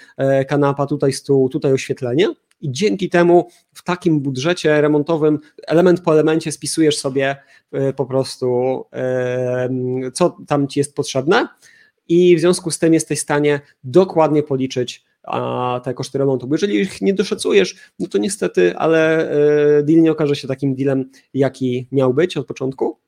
kanapa, 0.48 0.86
tutaj 0.86 1.12
stół, 1.12 1.48
tutaj 1.48 1.72
oświetlenie. 1.72 2.34
I 2.60 2.72
dzięki 2.72 3.08
temu 3.08 3.48
w 3.74 3.82
takim 3.82 4.20
budżecie 4.20 4.80
remontowym, 4.80 5.38
element 5.66 6.00
po 6.00 6.12
elemencie, 6.12 6.52
spisujesz 6.52 6.98
sobie 6.98 7.36
e, 7.72 7.92
po 7.92 8.06
prostu, 8.06 8.84
e, 8.92 9.68
co 10.14 10.36
tam 10.46 10.68
ci 10.68 10.80
jest 10.80 10.94
potrzebne, 10.94 11.48
i 12.08 12.36
w 12.36 12.40
związku 12.40 12.70
z 12.70 12.78
tym 12.78 12.94
jesteś 12.94 13.18
w 13.18 13.22
stanie 13.22 13.60
dokładnie 13.84 14.42
policzyć 14.42 15.03
te 15.84 15.94
koszty 15.94 16.18
remontu. 16.18 16.46
Bo 16.46 16.54
jeżeli 16.54 16.80
ich 16.80 17.02
nie 17.02 17.14
doszacujesz, 17.14 17.76
no 17.98 18.08
to 18.08 18.18
niestety, 18.18 18.76
ale 18.76 19.30
e, 19.78 19.82
deal 19.82 20.02
nie 20.02 20.12
okaże 20.12 20.36
się 20.36 20.48
takim 20.48 20.74
dealem, 20.74 21.10
jaki 21.34 21.88
miał 21.92 22.14
być 22.14 22.36
od 22.36 22.46
początku. 22.46 23.03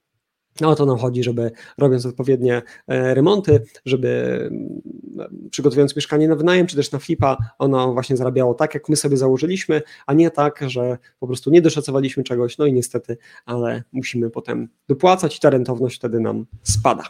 No 0.60 0.70
o 0.70 0.74
to 0.74 0.86
nam 0.86 0.98
chodzi, 0.98 1.22
żeby 1.22 1.50
robiąc 1.78 2.06
odpowiednie 2.06 2.62
e, 2.88 3.14
remonty, 3.14 3.62
żeby 3.84 4.08
mm, 4.50 4.82
przygotowując 5.50 5.96
mieszkanie 5.96 6.28
na 6.28 6.36
wynajem, 6.36 6.66
czy 6.66 6.76
też 6.76 6.92
na 6.92 6.98
flipa, 6.98 7.36
ono 7.58 7.92
właśnie 7.92 8.16
zarabiało 8.16 8.54
tak, 8.54 8.74
jak 8.74 8.88
my 8.88 8.96
sobie 8.96 9.16
założyliśmy, 9.16 9.82
a 10.06 10.14
nie 10.14 10.30
tak, 10.30 10.64
że 10.66 10.98
po 11.20 11.26
prostu 11.26 11.50
nie 11.50 11.62
doszacowaliśmy 11.62 12.24
czegoś, 12.24 12.58
no 12.58 12.66
i 12.66 12.72
niestety, 12.72 13.16
ale 13.46 13.82
musimy 13.92 14.30
potem 14.30 14.68
dopłacać 14.88 15.36
i 15.36 15.40
ta 15.40 15.50
rentowność 15.50 15.96
wtedy 15.96 16.20
nam 16.20 16.46
spada. 16.62 17.04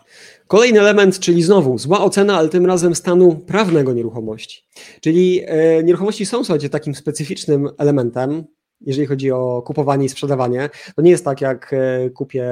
Kolejny 0.47 0.81
element, 0.81 1.19
czyli 1.19 1.43
znowu 1.43 1.79
zła 1.79 2.05
ocena, 2.05 2.37
ale 2.37 2.49
tym 2.49 2.67
razem 2.67 2.95
stanu 2.95 3.37
prawnego 3.47 3.93
nieruchomości. 3.93 4.63
Czyli 5.01 5.43
e, 5.47 5.83
nieruchomości 5.83 6.27
są, 6.27 6.45
słuchajcie, 6.45 6.71
takim 6.71 6.95
specyficznym 6.95 7.69
elementem, 7.79 8.45
jeżeli 8.81 9.07
chodzi 9.07 9.31
o 9.31 9.63
kupowanie 9.67 10.07
i 10.07 10.09
sprzedawanie. 10.09 10.71
To 10.97 11.03
nie 11.03 11.11
jest 11.11 11.25
tak, 11.25 11.41
jak 11.41 11.73
e, 11.73 12.11
kupię 12.11 12.51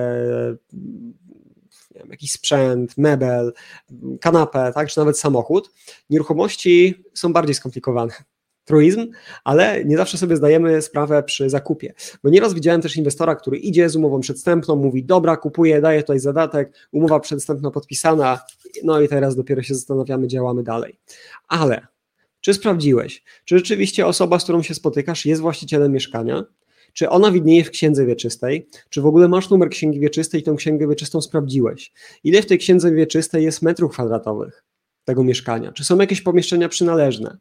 wiem, 1.94 2.10
jakiś 2.10 2.32
sprzęt, 2.32 2.98
mebel, 2.98 3.52
kanapę, 4.20 4.72
tak, 4.74 4.88
czy 4.88 4.98
nawet 4.98 5.18
samochód. 5.18 5.70
Nieruchomości 6.10 7.04
są 7.14 7.32
bardziej 7.32 7.54
skomplikowane. 7.54 8.12
Truizm, 8.64 9.10
ale 9.44 9.84
nie 9.84 9.96
zawsze 9.96 10.18
sobie 10.18 10.36
zdajemy 10.36 10.82
sprawę 10.82 11.22
przy 11.22 11.50
zakupie. 11.50 11.94
Bo 12.22 12.30
nieraz 12.30 12.54
widziałem 12.54 12.82
też 12.82 12.96
inwestora, 12.96 13.34
który 13.34 13.56
idzie 13.56 13.88
z 13.88 13.96
umową 13.96 14.20
przedstępną, 14.20 14.76
mówi: 14.76 15.04
Dobra, 15.04 15.36
kupuję, 15.36 15.80
daję 15.80 16.00
tutaj 16.00 16.20
zadatek, 16.20 16.72
umowa 16.92 17.20
przedstępna 17.20 17.70
podpisana, 17.70 18.40
no 18.84 19.00
i 19.00 19.08
teraz 19.08 19.36
dopiero 19.36 19.62
się 19.62 19.74
zastanawiamy, 19.74 20.28
działamy 20.28 20.62
dalej. 20.62 20.98
Ale 21.48 21.86
czy 22.44 22.54
sprawdziłeś, 22.54 23.22
czy 23.44 23.58
rzeczywiście 23.58 24.06
osoba, 24.06 24.38
z 24.38 24.44
którą 24.44 24.62
się 24.62 24.74
spotykasz, 24.74 25.26
jest 25.26 25.42
właścicielem 25.42 25.92
mieszkania? 25.92 26.44
Czy 26.92 27.08
ona 27.08 27.30
widnieje 27.30 27.64
w 27.64 27.70
księdze 27.70 28.06
wieczystej? 28.06 28.68
Czy 28.88 29.00
w 29.00 29.06
ogóle 29.06 29.28
masz 29.28 29.50
numer 29.50 29.68
księgi 29.68 30.00
wieczystej 30.00 30.40
i 30.40 30.44
tą 30.44 30.56
księgę 30.56 30.88
wieczystą 30.88 31.20
sprawdziłeś? 31.22 31.92
Ile 32.24 32.42
w 32.42 32.46
tej 32.46 32.58
księdze 32.58 32.92
wieczystej 32.92 33.44
jest 33.44 33.62
metrów 33.62 33.92
kwadratowych 33.92 34.64
tego 35.04 35.24
mieszkania? 35.24 35.72
Czy 35.72 35.84
są 35.84 35.98
jakieś 35.98 36.20
pomieszczenia 36.20 36.68
przynależne? 36.68 37.38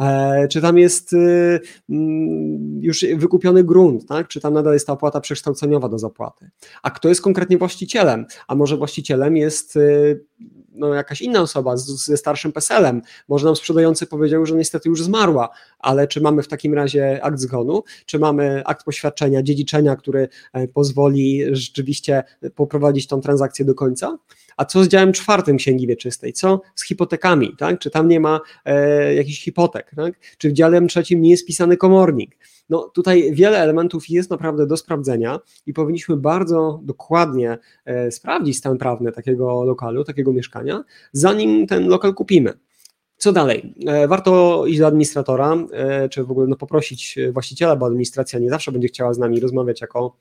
E, 0.00 0.48
czy 0.48 0.60
tam 0.60 0.78
jest 0.78 1.12
y, 1.12 1.60
mm, 1.90 2.82
już 2.82 3.04
wykupiony 3.16 3.64
grunt, 3.64 4.06
tak? 4.06 4.28
czy 4.28 4.40
tam 4.40 4.54
nadal 4.54 4.72
jest 4.72 4.86
ta 4.86 4.92
opłata 4.92 5.20
przekształceniowa 5.20 5.88
do 5.88 5.98
zapłaty. 5.98 6.50
A 6.82 6.90
kto 6.90 7.08
jest 7.08 7.22
konkretnie 7.22 7.58
właścicielem? 7.58 8.26
A 8.48 8.54
może 8.54 8.76
właścicielem 8.76 9.36
jest 9.36 9.76
y, 9.76 10.24
no, 10.74 10.94
jakaś 10.94 11.22
inna 11.22 11.40
osoba 11.40 11.76
ze 11.76 12.16
starszym 12.16 12.52
PESEL-em. 12.52 13.02
Może 13.28 13.46
nam 13.46 13.56
sprzedający 13.56 14.06
powiedział, 14.06 14.46
że 14.46 14.54
niestety 14.54 14.88
już 14.88 15.02
zmarła, 15.02 15.48
ale 15.78 16.08
czy 16.08 16.20
mamy 16.20 16.42
w 16.42 16.48
takim 16.48 16.74
razie 16.74 17.22
akt 17.22 17.38
zgonu, 17.38 17.82
czy 18.06 18.18
mamy 18.18 18.62
akt 18.66 18.84
poświadczenia, 18.84 19.42
dziedziczenia, 19.42 19.96
który 19.96 20.28
e, 20.52 20.68
pozwoli 20.68 21.44
rzeczywiście 21.50 22.22
poprowadzić 22.54 23.06
tą 23.06 23.20
transakcję 23.20 23.64
do 23.64 23.74
końca? 23.74 24.18
A 24.56 24.64
co 24.64 24.84
z 24.84 24.88
działem 24.88 25.12
czwartym 25.12 25.56
Księgi 25.56 25.86
Wieczystej? 25.86 26.32
Co 26.32 26.60
z 26.74 26.84
hipotekami? 26.84 27.56
Tak? 27.58 27.78
Czy 27.78 27.90
tam 27.90 28.08
nie 28.08 28.20
ma 28.20 28.40
e, 28.64 29.14
jakichś 29.14 29.44
hipotek? 29.44 29.90
Tak? 29.96 30.14
Czy 30.38 30.50
w 30.50 30.52
dziale 30.52 30.86
trzecim 30.86 31.22
nie 31.22 31.30
jest 31.30 31.46
pisany 31.46 31.76
komornik? 31.76 32.36
No 32.68 32.90
tutaj 32.94 33.32
wiele 33.32 33.58
elementów 33.58 34.08
jest 34.08 34.30
naprawdę 34.30 34.66
do 34.66 34.76
sprawdzenia 34.76 35.40
i 35.66 35.72
powinniśmy 35.72 36.16
bardzo 36.16 36.80
dokładnie 36.82 37.58
e, 37.84 38.10
sprawdzić 38.10 38.56
stan 38.56 38.78
prawny 38.78 39.12
takiego 39.12 39.64
lokalu, 39.64 40.04
takiego 40.04 40.32
mieszkania, 40.32 40.84
zanim 41.12 41.66
ten 41.66 41.88
lokal 41.88 42.14
kupimy. 42.14 42.52
Co 43.16 43.32
dalej? 43.32 43.74
E, 43.86 44.08
warto 44.08 44.64
iść 44.66 44.78
do 44.78 44.86
administratora, 44.86 45.56
e, 45.72 46.08
czy 46.08 46.24
w 46.24 46.30
ogóle 46.30 46.46
no, 46.46 46.56
poprosić 46.56 47.18
właściciela, 47.32 47.76
bo 47.76 47.86
administracja 47.86 48.38
nie 48.38 48.50
zawsze 48.50 48.72
będzie 48.72 48.88
chciała 48.88 49.14
z 49.14 49.18
nami 49.18 49.40
rozmawiać 49.40 49.80
jako 49.80 50.16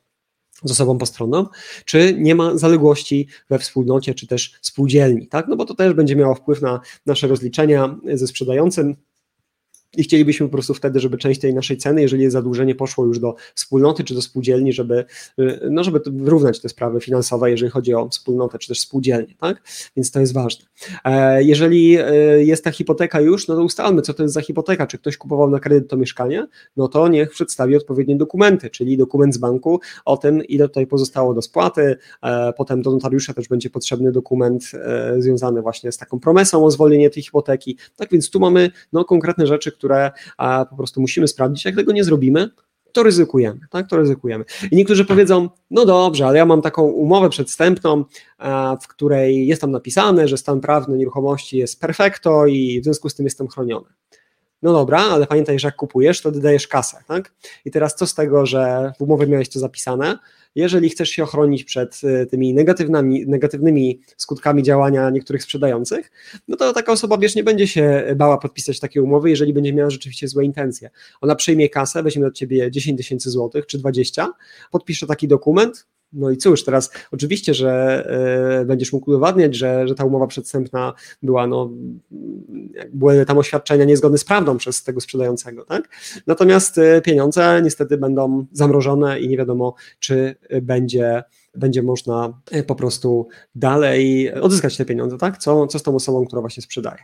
z 0.63 0.71
osobą 0.71 0.97
postronną, 0.97 1.45
czy 1.85 2.15
nie 2.19 2.35
ma 2.35 2.57
zaległości 2.57 3.27
we 3.49 3.59
wspólnocie, 3.59 4.13
czy 4.13 4.27
też 4.27 4.59
spółdzielni, 4.61 5.27
tak? 5.27 5.47
No 5.47 5.55
bo 5.55 5.65
to 5.65 5.73
też 5.73 5.93
będzie 5.93 6.15
miało 6.15 6.35
wpływ 6.35 6.61
na 6.61 6.79
nasze 7.05 7.27
rozliczenia 7.27 7.95
ze 8.13 8.27
sprzedającym, 8.27 8.95
i 9.97 10.03
chcielibyśmy 10.03 10.47
po 10.47 10.51
prostu 10.51 10.73
wtedy, 10.73 10.99
żeby 10.99 11.17
część 11.17 11.41
tej 11.41 11.53
naszej 11.53 11.77
ceny, 11.77 12.01
jeżeli 12.01 12.29
zadłużenie, 12.29 12.75
poszło 12.75 13.05
już 13.05 13.19
do 13.19 13.35
wspólnoty 13.55 14.03
czy 14.03 14.13
do 14.13 14.21
spółdzielni, 14.21 14.73
żeby, 14.73 15.05
y, 15.39 15.59
no 15.71 15.83
żeby 15.83 16.01
wyrównać 16.05 16.59
te 16.59 16.69
sprawy 16.69 17.01
finansowe, 17.01 17.51
jeżeli 17.51 17.71
chodzi 17.71 17.93
o 17.93 18.09
wspólnotę 18.09 18.59
czy 18.59 18.67
też 18.67 18.79
spółdzielnię, 18.79 19.35
tak? 19.39 19.61
Więc 19.95 20.11
to 20.11 20.19
jest 20.19 20.33
ważne. 20.33 20.65
E, 21.05 21.43
jeżeli 21.43 21.99
y, 21.99 22.45
jest 22.45 22.63
ta 22.63 22.71
hipoteka 22.71 23.21
już, 23.21 23.47
no 23.47 23.55
to 23.55 23.63
ustalmy, 23.63 24.01
co 24.01 24.13
to 24.13 24.23
jest 24.23 24.33
za 24.33 24.41
hipoteka. 24.41 24.87
Czy 24.87 24.97
ktoś 24.97 25.17
kupował 25.17 25.49
na 25.49 25.59
kredyt 25.59 25.89
to 25.89 25.97
mieszkanie, 25.97 26.47
no 26.77 26.87
to 26.87 27.07
niech 27.07 27.31
przedstawi 27.31 27.75
odpowiednie 27.75 28.15
dokumenty, 28.15 28.69
czyli 28.69 28.97
dokument 28.97 29.33
z 29.33 29.37
banku 29.37 29.79
o 30.05 30.17
tym, 30.17 30.45
ile 30.45 30.67
tutaj 30.67 30.87
pozostało 30.87 31.33
do 31.33 31.41
spłaty. 31.41 31.97
E, 32.23 32.53
potem 32.53 32.81
do 32.81 32.91
notariusza 32.91 33.33
też 33.33 33.47
będzie 33.47 33.69
potrzebny 33.69 34.11
dokument 34.11 34.71
e, 34.73 35.15
związany 35.21 35.61
właśnie 35.61 35.91
z 35.91 35.97
taką 35.97 36.19
promesą 36.19 36.65
o 36.65 36.71
zwolnienie 36.71 37.09
tej 37.09 37.23
hipoteki. 37.23 37.77
Tak 37.95 38.11
więc 38.11 38.29
tu 38.29 38.39
mamy 38.39 38.71
no, 38.93 39.05
konkretne 39.05 39.47
rzeczy, 39.47 39.71
które 39.71 39.82
po 40.69 40.75
prostu 40.77 41.01
musimy 41.01 41.27
sprawdzić. 41.27 41.65
Jak 41.65 41.75
tego 41.75 41.91
nie 41.91 42.03
zrobimy, 42.03 42.49
to 42.91 43.03
ryzykujemy, 43.03 43.59
tak, 43.69 43.89
to 43.89 43.97
ryzykujemy. 43.97 44.45
I 44.71 44.75
niektórzy 44.75 45.05
powiedzą, 45.05 45.49
no 45.71 45.85
dobrze, 45.85 46.27
ale 46.27 46.37
ja 46.37 46.45
mam 46.45 46.61
taką 46.61 46.83
umowę 46.83 47.29
przedstępną, 47.29 48.05
w 48.81 48.87
której 48.87 49.47
jest 49.47 49.61
tam 49.61 49.71
napisane, 49.71 50.27
że 50.27 50.37
stan 50.37 50.61
prawny 50.61 50.97
nieruchomości 50.97 51.57
jest 51.57 51.81
perfekto 51.81 52.47
i 52.47 52.81
w 52.81 52.83
związku 52.83 53.09
z 53.09 53.15
tym 53.15 53.25
jestem 53.25 53.47
chroniony. 53.47 53.85
No 54.63 54.73
dobra, 54.73 54.99
ale 54.99 55.27
pamiętaj, 55.27 55.59
że 55.59 55.67
jak 55.67 55.75
kupujesz, 55.75 56.21
to 56.21 56.31
dodajesz 56.31 56.67
kasę, 56.67 56.97
tak? 57.07 57.33
I 57.65 57.71
teraz 57.71 57.95
co 57.95 58.07
z 58.07 58.13
tego, 58.13 58.45
że 58.45 58.93
w 58.97 59.01
umowie 59.01 59.27
miałeś 59.27 59.49
to 59.49 59.59
zapisane? 59.59 60.17
Jeżeli 60.55 60.89
chcesz 60.89 61.09
się 61.09 61.23
ochronić 61.23 61.63
przed 61.63 62.01
y, 62.03 62.25
tymi 62.25 62.53
negatywnymi, 62.53 63.27
negatywnymi 63.27 63.99
skutkami 64.17 64.63
działania 64.63 65.09
niektórych 65.09 65.43
sprzedających, 65.43 66.11
no 66.47 66.57
to 66.57 66.73
taka 66.73 66.91
osoba, 66.91 67.17
wiesz, 67.17 67.35
nie 67.35 67.43
będzie 67.43 67.67
się 67.67 68.13
bała 68.15 68.37
podpisać 68.37 68.79
takiej 68.79 69.01
umowy, 69.01 69.29
jeżeli 69.29 69.53
będzie 69.53 69.73
miała 69.73 69.89
rzeczywiście 69.89 70.27
złe 70.27 70.45
intencje. 70.45 70.89
Ona 71.21 71.35
przyjmie 71.35 71.69
kasę, 71.69 72.03
weźmie 72.03 72.27
od 72.27 72.35
ciebie 72.35 72.71
10 72.71 72.97
tysięcy 72.97 73.29
złotych 73.29 73.65
czy 73.65 73.77
20, 73.77 74.33
podpisze 74.71 75.07
taki 75.07 75.27
dokument, 75.27 75.87
no 76.13 76.31
i 76.31 76.37
cóż, 76.37 76.63
teraz 76.63 76.91
oczywiście, 77.11 77.53
że 77.53 78.03
y, 78.61 78.65
będziesz 78.65 78.93
mógł 78.93 79.09
udowadniać, 79.09 79.55
że, 79.55 79.87
że 79.87 79.95
ta 79.95 80.05
umowa 80.05 80.27
przedstępna 80.27 80.93
była, 81.23 81.47
no, 81.47 81.69
były 82.93 83.25
tam 83.25 83.37
oświadczenia 83.37 83.85
niezgodne 83.85 84.17
z 84.17 84.25
prawdą 84.25 84.57
przez 84.57 84.83
tego 84.83 85.01
sprzedającego, 85.01 85.65
tak? 85.65 85.89
Natomiast 86.27 86.77
y, 86.77 87.01
pieniądze 87.03 87.61
niestety 87.63 87.97
będą 87.97 88.45
zamrożone 88.51 89.19
i 89.19 89.27
nie 89.27 89.37
wiadomo, 89.37 89.73
czy 89.99 90.35
będzie 90.61 91.23
będzie 91.55 91.83
można 91.83 92.41
e, 92.51 92.63
po 92.63 92.75
prostu 92.75 93.27
dalej 93.55 94.33
odzyskać 94.33 94.77
te 94.77 94.85
pieniądze, 94.85 95.17
tak? 95.17 95.37
Co, 95.37 95.67
co 95.67 95.79
z 95.79 95.83
tą 95.83 95.95
osobą, 95.95 96.25
która 96.25 96.41
właśnie 96.41 96.63
sprzedaje. 96.63 96.97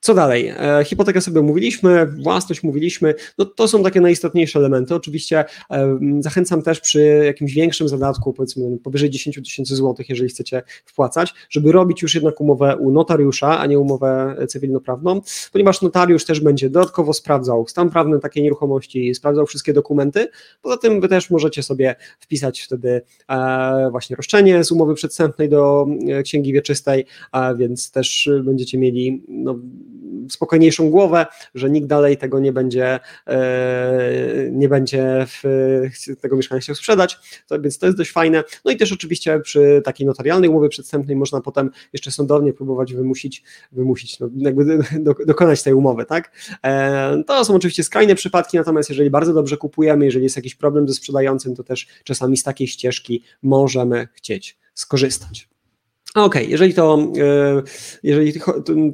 Co 0.00 0.14
dalej? 0.14 0.48
E, 0.56 0.84
hipotekę 0.84 1.20
sobie 1.20 1.42
mówiliśmy, 1.42 2.06
własność 2.06 2.62
mówiliśmy, 2.62 3.14
no 3.38 3.44
to 3.44 3.68
są 3.68 3.82
takie 3.82 4.00
najistotniejsze 4.00 4.58
elementy. 4.58 4.94
Oczywiście 4.94 5.44
e, 5.70 5.98
zachęcam 6.20 6.62
też 6.62 6.80
przy 6.80 7.22
jakimś 7.24 7.54
większym 7.54 7.88
zadatku, 7.88 8.32
powiedzmy 8.32 8.78
powyżej 8.78 9.10
10 9.10 9.36
tysięcy 9.36 9.76
złotych, 9.76 10.08
jeżeli 10.08 10.30
chcecie 10.30 10.62
wpłacać, 10.84 11.34
żeby 11.50 11.72
robić 11.72 12.02
już 12.02 12.14
jednak 12.14 12.40
umowę 12.40 12.76
u 12.76 12.90
notariusza, 12.90 13.58
a 13.58 13.66
nie 13.66 13.78
umowę 13.78 14.36
cywilnoprawną, 14.48 15.20
ponieważ 15.52 15.82
notariusz 15.82 16.24
też 16.24 16.40
będzie 16.40 16.70
dodatkowo 16.70 17.12
sprawdzał 17.12 17.68
stan 17.68 17.90
prawny 17.90 18.20
takiej 18.20 18.42
nieruchomości, 18.42 19.14
sprawdzał 19.14 19.46
wszystkie 19.46 19.72
dokumenty. 19.72 20.28
Poza 20.62 20.76
tym 20.76 21.00
wy 21.00 21.08
też 21.08 21.30
możecie 21.30 21.62
sobie 21.62 21.96
wpisać 22.20 22.60
wtedy 22.60 23.02
właśnie 23.90 24.16
roszczenie 24.16 24.64
z 24.64 24.72
umowy 24.72 24.94
przedstępnej 24.94 25.48
do 25.48 25.86
e, 26.08 26.22
księgi 26.22 26.52
wieczystej, 26.52 27.06
a 27.32 27.54
więc 27.54 27.90
też 27.90 28.30
będziecie 28.44 28.78
mieli 28.78 29.22
no, 29.28 29.58
spokojniejszą 30.30 30.90
głowę, 30.90 31.26
że 31.54 31.70
nikt 31.70 31.86
dalej 31.86 32.16
tego 32.16 32.40
nie 32.40 32.52
będzie, 32.52 33.00
e, 33.26 34.50
nie 34.50 34.68
będzie 34.68 35.26
w, 35.28 35.42
tego 36.20 36.36
mieszkania 36.36 36.60
chciał 36.60 36.74
sprzedać, 36.74 37.18
to, 37.46 37.60
więc 37.60 37.78
to 37.78 37.86
jest 37.86 37.98
dość 37.98 38.12
fajne. 38.12 38.44
No 38.64 38.70
i 38.70 38.76
też 38.76 38.92
oczywiście 38.92 39.40
przy 39.40 39.82
takiej 39.84 40.06
notarialnej 40.06 40.50
umowie 40.50 40.68
przedstępnej 40.68 41.16
można 41.16 41.40
potem 41.40 41.70
jeszcze 41.92 42.10
sądownie 42.10 42.52
próbować 42.52 42.94
wymusić, 42.94 43.42
wymusić 43.72 44.20
no, 44.20 44.28
jakby 44.36 44.78
do, 45.00 45.14
dokonać 45.26 45.62
tej 45.62 45.74
umowy, 45.74 46.04
tak? 46.04 46.32
E, 46.64 47.22
to 47.26 47.44
są 47.44 47.54
oczywiście 47.54 47.84
skrajne 47.84 48.14
przypadki, 48.14 48.56
natomiast 48.56 48.88
jeżeli 48.88 49.10
bardzo 49.10 49.32
dobrze 49.32 49.56
kupujemy, 49.56 50.04
jeżeli 50.04 50.24
jest 50.24 50.36
jakiś 50.36 50.54
problem 50.54 50.88
ze 50.88 50.94
sprzedającym, 50.94 51.56
to 51.56 51.64
też 51.64 51.86
czasami 52.04 52.36
z 52.36 52.42
takiej 52.42 52.66
ścieżki 52.66 53.22
możemy 53.68 54.08
chcieć 54.14 54.58
skorzystać. 54.74 55.48
Okej, 56.14 56.26
okay, 56.26 56.44
jeżeli 56.44 56.74
to, 56.74 56.98
e, 57.18 57.62
jeżeli 58.02 58.40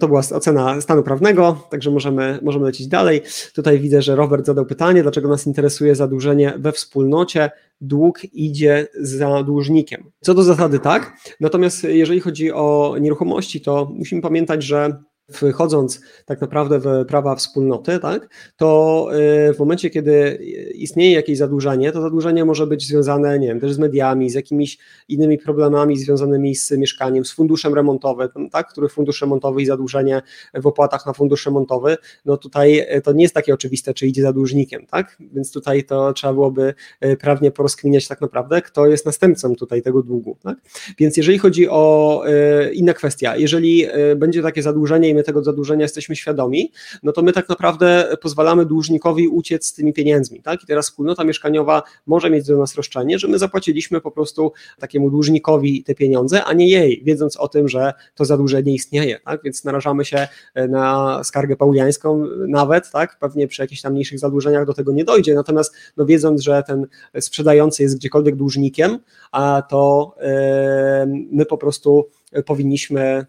to 0.01 0.09
była 0.09 0.23
ocena 0.33 0.81
stanu 0.81 1.03
prawnego, 1.03 1.67
także 1.71 1.91
możemy, 1.91 2.39
możemy 2.43 2.65
lecieć 2.65 2.87
dalej. 2.87 3.23
Tutaj 3.55 3.81
widzę, 3.81 4.03
że 4.03 4.17
Robert 4.17 4.47
zadał 4.47 4.67
pytanie, 4.67 5.03
dlaczego 5.03 5.29
nas 5.29 5.47
interesuje 5.47 5.95
zadłużenie 5.95 6.55
we 6.59 6.73
wspólnocie, 6.73 7.51
dług 7.81 8.21
idzie 8.33 8.87
za 9.01 9.43
dłużnikiem. 9.43 10.11
Co 10.21 10.35
do 10.35 10.43
zasady 10.43 10.79
tak, 10.79 11.17
natomiast 11.41 11.85
jeżeli 11.85 12.21
chodzi 12.21 12.53
o 12.53 12.97
nieruchomości, 13.01 13.61
to 13.61 13.93
musimy 13.95 14.23
pamiętać, 14.23 14.63
że 14.63 15.03
wchodząc 15.33 16.01
tak 16.25 16.41
naprawdę 16.41 16.79
w 16.79 17.05
prawa 17.09 17.35
wspólnoty, 17.35 17.99
tak, 17.99 18.29
to 18.57 19.09
y, 19.51 19.55
w 19.55 19.59
momencie, 19.59 19.91
kiedy 19.91 20.39
istnieje 20.75 21.13
jakieś 21.13 21.39
zadłużenie, 21.39 21.93
to 21.93 22.03
zadłużenie 22.03 22.45
może 22.45 22.67
być 22.67 22.87
związane, 22.87 23.39
nie 23.39 23.47
wiem, 23.47 23.61
też 23.61 23.73
z 23.73 23.79
mediami, 23.79 24.31
z 24.31 24.35
jakimiś 24.35 24.79
innymi 25.09 25.39
problemami 25.39 25.97
związanymi 25.97 26.57
z 26.57 26.71
mieszkaniem, 26.71 27.25
z 27.25 27.33
funduszem 27.33 27.75
remontowym, 27.75 28.51
tak, 28.53 28.69
który 28.69 28.89
fundusz 28.89 29.21
remontowy 29.21 29.63
i 29.63 29.67
zadłużenie 29.67 30.23
w 30.55 30.67
opłatach 30.67 31.07
na 31.07 31.13
fundusz 31.13 31.47
remontowy, 31.47 31.97
no 32.25 32.37
tutaj 32.37 32.97
y, 32.97 33.01
to 33.01 33.13
nie 33.13 33.23
jest 33.23 33.35
takie 33.35 33.55
oczywiste, 33.55 33.95
czy 33.95 34.07
idzie 34.07 34.23
za 34.23 34.33
dłużnikiem, 34.33 34.87
tak, 34.87 35.17
więc 35.21 35.53
tutaj 35.53 35.85
to 35.85 36.13
trzeba 36.13 36.33
byłoby 36.33 36.75
y, 37.05 37.17
prawnie 37.17 37.51
porozkminiać 37.51 38.09
tak 38.09 38.21
naprawdę, 38.21 38.63
kto 38.63 38.87
jest 38.87 39.07
następcą 39.07 39.55
tutaj 39.55 39.83
tego 39.83 40.03
długu, 40.03 40.37
tak, 40.43 40.59
więc 40.99 41.17
jeżeli 41.17 41.39
chodzi 41.39 41.69
o 41.69 42.25
inna 42.73 42.95
kwestia, 42.95 43.37
jeżeli 43.37 43.87
będzie 44.17 44.43
takie 44.43 44.63
zadłużenie 44.63 45.14
my 45.15 45.23
tego 45.23 45.45
zadłużenia 45.45 45.83
jesteśmy 45.83 46.17
świadomi, 46.17 46.73
no 47.03 47.13
to 47.13 47.23
my 47.23 47.33
tak 47.33 47.49
naprawdę 47.49 48.17
pozwalamy 48.21 48.67
dłużnikowi 48.67 49.29
uciec 49.29 49.67
z 49.67 49.75
tymi 49.75 49.93
pieniędzmi. 49.93 50.43
Tak? 50.43 50.63
I 50.63 50.67
teraz 50.67 50.87
wspólnota 50.87 51.25
mieszkaniowa 51.25 51.83
może 52.07 52.31
mieć 52.31 52.47
do 52.47 52.57
nas 52.57 52.75
roszczenie, 52.75 53.19
że 53.19 53.29
my 53.29 53.39
zapłaciliśmy 53.39 54.01
po 54.01 54.11
prostu 54.11 54.53
takiemu 54.79 55.11
dłużnikowi 55.11 55.85
te 55.85 55.95
pieniądze, 55.95 56.45
a 56.45 56.53
nie 56.53 56.69
jej, 56.69 57.03
wiedząc 57.05 57.37
o 57.37 57.49
tym, 57.49 57.69
że 57.69 57.93
to 58.15 58.25
zadłużenie 58.25 58.75
istnieje. 58.75 59.21
Tak? 59.25 59.43
Więc 59.45 59.65
narażamy 59.65 60.05
się 60.05 60.29
e, 60.55 60.69
na 60.69 61.21
skargę 61.25 61.57
pauliańską 61.57 62.27
nawet, 62.49 62.91
tak? 62.91 63.19
pewnie 63.19 63.49
przy 63.49 63.63
jakichś 63.63 63.83
tam 63.83 63.93
mniejszych 63.93 64.19
zadłużeniach 64.19 64.67
do 64.67 64.75
tego 64.75 64.93
nie 64.93 65.05
dojdzie, 65.05 65.35
natomiast 65.35 65.75
no, 65.97 66.07
wiedząc, 66.07 66.43
że 66.43 66.63
ten 66.67 66.87
sprzedający 67.21 67.83
jest 67.83 67.97
gdziekolwiek 67.97 68.37
dłużnikiem, 68.37 68.99
a 69.33 69.63
to 69.71 70.15
yy, 70.21 71.27
my 71.31 71.47
po 71.47 71.59
prostu 71.59 72.09
powinniśmy 72.47 73.27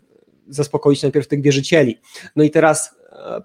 zaspokoić 0.50 1.04
najpierw 1.04 1.28
tych 1.28 1.42
wierzycieli. 1.42 1.98
No 2.36 2.44
i 2.44 2.52
teraz 2.52 2.96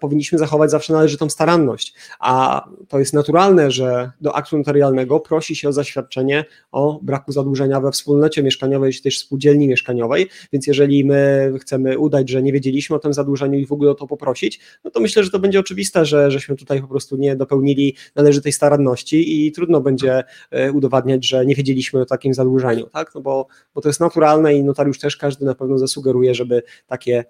powinniśmy 0.00 0.38
zachować 0.38 0.70
zawsze 0.70 0.92
należytą 0.92 1.30
staranność, 1.30 1.94
a 2.20 2.64
to 2.88 2.98
jest 2.98 3.14
naturalne, 3.14 3.70
że 3.70 4.10
do 4.20 4.36
aktu 4.36 4.58
notarialnego 4.58 5.20
prosi 5.20 5.56
się 5.56 5.68
o 5.68 5.72
zaświadczenie 5.72 6.44
o 6.72 7.00
braku 7.02 7.32
zadłużenia 7.32 7.80
we 7.80 7.92
wspólnocie 7.92 8.42
mieszkaniowej 8.42 8.92
czy 8.92 9.02
też 9.02 9.18
spółdzielni 9.18 9.68
mieszkaniowej, 9.68 10.28
więc 10.52 10.66
jeżeli 10.66 11.04
my 11.04 11.52
chcemy 11.60 11.98
udać, 11.98 12.28
że 12.28 12.42
nie 12.42 12.52
wiedzieliśmy 12.52 12.96
o 12.96 12.98
tym 12.98 13.12
zadłużeniu 13.12 13.58
i 13.58 13.66
w 13.66 13.72
ogóle 13.72 13.90
o 13.90 13.94
to 13.94 14.06
poprosić, 14.06 14.60
no 14.84 14.90
to 14.90 15.00
myślę, 15.00 15.24
że 15.24 15.30
to 15.30 15.38
będzie 15.38 15.60
oczywiste, 15.60 16.06
że 16.06 16.30
żeśmy 16.30 16.56
tutaj 16.56 16.80
po 16.80 16.88
prostu 16.88 17.16
nie 17.16 17.36
dopełnili 17.36 17.96
należytej 18.16 18.52
staranności 18.52 19.46
i 19.46 19.52
trudno 19.52 19.80
będzie 19.80 20.24
e, 20.50 20.72
udowadniać, 20.72 21.26
że 21.26 21.46
nie 21.46 21.54
wiedzieliśmy 21.54 22.00
o 22.00 22.06
takim 22.06 22.34
zadłużeniu, 22.34 22.86
tak? 22.86 23.14
No 23.14 23.20
bo, 23.20 23.46
bo 23.74 23.80
to 23.80 23.88
jest 23.88 24.00
naturalne 24.00 24.54
i 24.54 24.64
notariusz 24.64 24.98
też 24.98 25.16
każdy 25.16 25.44
na 25.44 25.54
pewno 25.54 25.78
zasugeruje, 25.78 26.34
żeby 26.34 26.62
takie 26.86 27.10
E, 27.20 27.24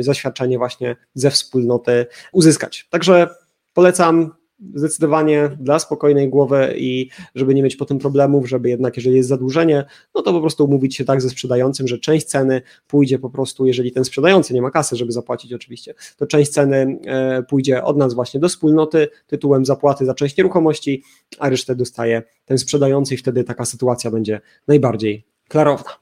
zaświadczenie 0.00 0.58
właśnie 0.58 0.96
ze 1.14 1.30
wspólnoty 1.30 2.06
uzyskać. 2.32 2.86
Także 2.90 3.28
polecam 3.72 4.32
zdecydowanie 4.74 5.50
dla 5.60 5.78
spokojnej 5.78 6.28
głowy 6.28 6.74
i 6.76 7.08
żeby 7.34 7.54
nie 7.54 7.62
mieć 7.62 7.76
potem 7.76 7.98
problemów, 7.98 8.48
żeby 8.48 8.68
jednak 8.68 8.96
jeżeli 8.96 9.16
jest 9.16 9.28
zadłużenie, 9.28 9.84
no 10.14 10.22
to 10.22 10.32
po 10.32 10.40
prostu 10.40 10.64
umówić 10.64 10.96
się 10.96 11.04
tak 11.04 11.22
ze 11.22 11.30
sprzedającym, 11.30 11.88
że 11.88 11.98
część 11.98 12.26
ceny 12.26 12.62
pójdzie 12.86 13.18
po 13.18 13.30
prostu, 13.30 13.66
jeżeli 13.66 13.92
ten 13.92 14.04
sprzedający 14.04 14.54
nie 14.54 14.62
ma 14.62 14.70
kasy, 14.70 14.96
żeby 14.96 15.12
zapłacić 15.12 15.52
oczywiście, 15.52 15.94
to 16.16 16.26
część 16.26 16.50
ceny 16.50 16.98
e, 17.06 17.42
pójdzie 17.42 17.84
od 17.84 17.96
nas 17.96 18.14
właśnie 18.14 18.40
do 18.40 18.48
wspólnoty 18.48 19.08
tytułem 19.26 19.64
zapłaty 19.64 20.06
za 20.06 20.14
część 20.14 20.36
nieruchomości, 20.36 21.02
a 21.38 21.48
resztę 21.48 21.74
dostaje 21.74 22.22
ten 22.44 22.58
sprzedający 22.58 23.14
i 23.14 23.16
wtedy 23.16 23.44
taka 23.44 23.64
sytuacja 23.64 24.10
będzie 24.10 24.40
najbardziej 24.68 25.24
klarowna. 25.48 26.01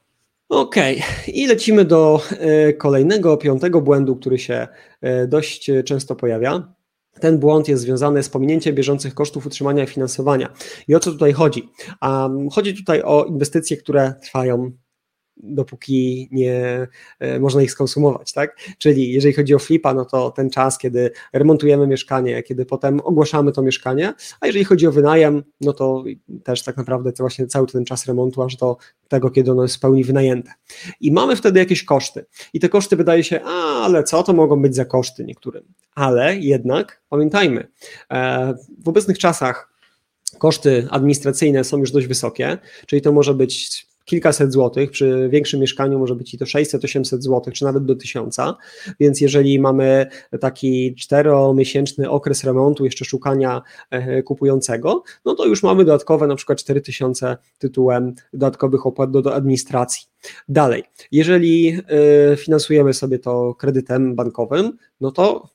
Okay. 0.51 1.01
i 1.27 1.47
lecimy 1.47 1.85
do 1.85 2.21
e, 2.39 2.73
kolejnego, 2.73 3.37
piątego 3.37 3.81
błędu, 3.81 4.15
który 4.15 4.39
się 4.39 4.67
e, 5.01 5.27
dość 5.27 5.71
często 5.85 6.15
pojawia. 6.15 6.73
Ten 7.19 7.39
błąd 7.39 7.67
jest 7.67 7.81
związany 7.81 8.23
z 8.23 8.29
pominięciem 8.29 8.75
bieżących 8.75 9.13
kosztów 9.13 9.45
utrzymania 9.45 9.83
i 9.83 9.87
finansowania. 9.87 10.53
I 10.87 10.95
o 10.95 10.99
co 10.99 11.11
tutaj 11.11 11.33
chodzi? 11.33 11.69
Um, 12.01 12.49
chodzi 12.49 12.75
tutaj 12.75 13.01
o 13.01 13.25
inwestycje, 13.25 13.77
które 13.77 14.13
trwają 14.23 14.71
dopóki 15.43 16.29
nie 16.31 16.87
e, 17.19 17.39
można 17.39 17.61
ich 17.61 17.71
skonsumować, 17.71 18.33
tak? 18.33 18.57
Czyli 18.77 19.11
jeżeli 19.13 19.33
chodzi 19.33 19.55
o 19.55 19.59
flipa, 19.59 19.93
no 19.93 20.05
to 20.05 20.31
ten 20.31 20.49
czas, 20.49 20.77
kiedy 20.77 21.11
remontujemy 21.33 21.87
mieszkanie, 21.87 22.43
kiedy 22.43 22.65
potem 22.65 22.99
ogłaszamy 22.99 23.51
to 23.51 23.61
mieszkanie, 23.61 24.13
a 24.39 24.47
jeżeli 24.47 24.65
chodzi 24.65 24.87
o 24.87 24.91
wynajem, 24.91 25.43
no 25.61 25.73
to 25.73 26.03
też 26.43 26.63
tak 26.63 26.77
naprawdę 26.77 27.11
to 27.11 27.23
właśnie 27.23 27.47
cały 27.47 27.67
ten 27.67 27.85
czas 27.85 28.05
remontu 28.05 28.41
aż 28.41 28.55
do 28.55 28.77
tego, 29.07 29.29
kiedy 29.29 29.51
ono 29.51 29.63
jest 29.63 29.75
w 29.75 29.79
pełni 29.79 30.03
wynajęte. 30.03 30.51
I 31.01 31.11
mamy 31.11 31.35
wtedy 31.35 31.59
jakieś 31.59 31.83
koszty. 31.83 32.25
I 32.53 32.59
te 32.59 32.69
koszty 32.69 32.95
wydaje 32.95 33.23
się, 33.23 33.39
a 33.45 33.71
ale 33.81 34.03
co 34.03 34.23
to 34.23 34.33
mogą 34.33 34.61
być 34.61 34.75
za 34.75 34.85
koszty 34.85 35.25
niektórym. 35.25 35.63
Ale 35.95 36.37
jednak 36.37 37.01
pamiętajmy, 37.09 37.67
e, 38.11 38.53
w 38.83 38.89
obecnych 38.89 39.19
czasach 39.19 39.71
koszty 40.39 40.87
administracyjne 40.89 41.63
są 41.63 41.77
już 41.77 41.91
dość 41.91 42.07
wysokie, 42.07 42.57
czyli 42.85 43.01
to 43.01 43.11
może 43.11 43.33
być 43.33 43.87
kilkaset 44.05 44.51
złotych, 44.51 44.91
przy 44.91 45.29
większym 45.29 45.59
mieszkaniu 45.59 45.99
może 45.99 46.15
być 46.15 46.33
i 46.33 46.37
to 46.37 46.45
600-800 46.45 47.21
złotych, 47.21 47.53
czy 47.53 47.65
nawet 47.65 47.85
do 47.85 47.95
1000, 47.95 48.37
więc 48.99 49.21
jeżeli 49.21 49.59
mamy 49.59 50.07
taki 50.39 50.95
czteromiesięczny 50.95 52.09
okres 52.09 52.43
remontu, 52.43 52.85
jeszcze 52.85 53.05
szukania 53.05 53.61
e, 53.89 54.23
kupującego, 54.23 55.03
no 55.25 55.35
to 55.35 55.45
już 55.45 55.63
mamy 55.63 55.85
dodatkowe 55.85 56.27
na 56.27 56.35
przykład 56.35 56.59
4000 56.59 57.37
tytułem 57.57 58.15
dodatkowych 58.33 58.85
opłat 58.85 59.11
do, 59.11 59.21
do 59.21 59.35
administracji. 59.35 60.07
Dalej, 60.49 60.83
jeżeli 61.11 61.77
e, 62.31 62.37
finansujemy 62.37 62.93
sobie 62.93 63.19
to 63.19 63.55
kredytem 63.55 64.15
bankowym, 64.15 64.77
no 65.01 65.11
to 65.11 65.49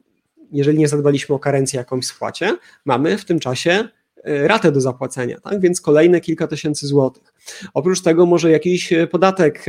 jeżeli 0.53 0.79
nie 0.79 0.89
zadbaliśmy 0.89 1.35
o 1.35 1.39
karencję 1.39 1.79
jakąś 1.79 2.07
spłacie, 2.07 2.57
mamy 2.85 3.19
w 3.19 3.25
tym 3.25 3.39
czasie 3.39 3.89
ratę 4.27 4.73
do 4.73 4.81
zapłacenia, 4.81 5.41
tak? 5.41 5.61
więc 5.61 5.81
kolejne 5.81 6.21
kilka 6.21 6.47
tysięcy 6.47 6.87
złotych. 6.87 7.35
Oprócz 7.75 8.03
tego 8.03 8.27
może 8.27 8.51
jakiś 8.51 8.93
e, 8.93 9.07
podatek 9.07 9.65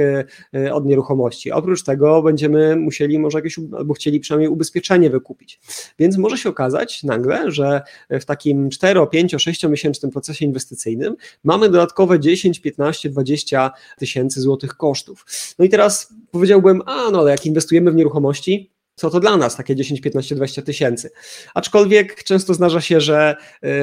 e, 0.53 0.73
od 0.73 0.85
nieruchomości, 0.85 1.51
oprócz 1.51 1.83
tego 1.83 2.21
będziemy 2.21 2.75
musieli 2.75 3.19
może 3.19 3.37
jakieś, 3.37 3.59
albo 3.77 3.93
chcieli 3.93 4.19
przynajmniej 4.19 4.49
ubezpieczenie 4.49 5.09
wykupić. 5.09 5.59
Więc 5.99 6.17
może 6.17 6.37
się 6.37 6.49
okazać 6.49 7.03
nagle, 7.03 7.51
że 7.51 7.81
w 8.09 8.25
takim 8.25 8.69
4, 8.69 9.07
5, 9.11 9.35
6 9.39 9.67
miesięcznym 9.67 10.11
procesie 10.11 10.45
inwestycyjnym 10.45 11.15
mamy 11.43 11.69
dodatkowe 11.69 12.19
10, 12.19 12.59
15, 12.59 13.09
20 13.09 13.71
tysięcy 13.97 14.41
złotych 14.41 14.77
kosztów. 14.77 15.25
No 15.59 15.65
i 15.65 15.69
teraz 15.69 16.13
powiedziałbym, 16.31 16.81
a 16.85 17.11
no 17.11 17.19
ale 17.19 17.31
jak 17.31 17.45
inwestujemy 17.45 17.91
w 17.91 17.95
nieruchomości, 17.95 18.76
co 18.97 19.09
to 19.09 19.19
dla 19.19 19.37
nas, 19.37 19.55
takie 19.55 19.75
10, 19.75 20.01
15, 20.01 20.35
20 20.35 20.61
tysięcy. 20.61 21.09
Aczkolwiek 21.53 22.23
często 22.23 22.53
zdarza 22.53 22.81
się, 22.81 23.01
że 23.01 23.35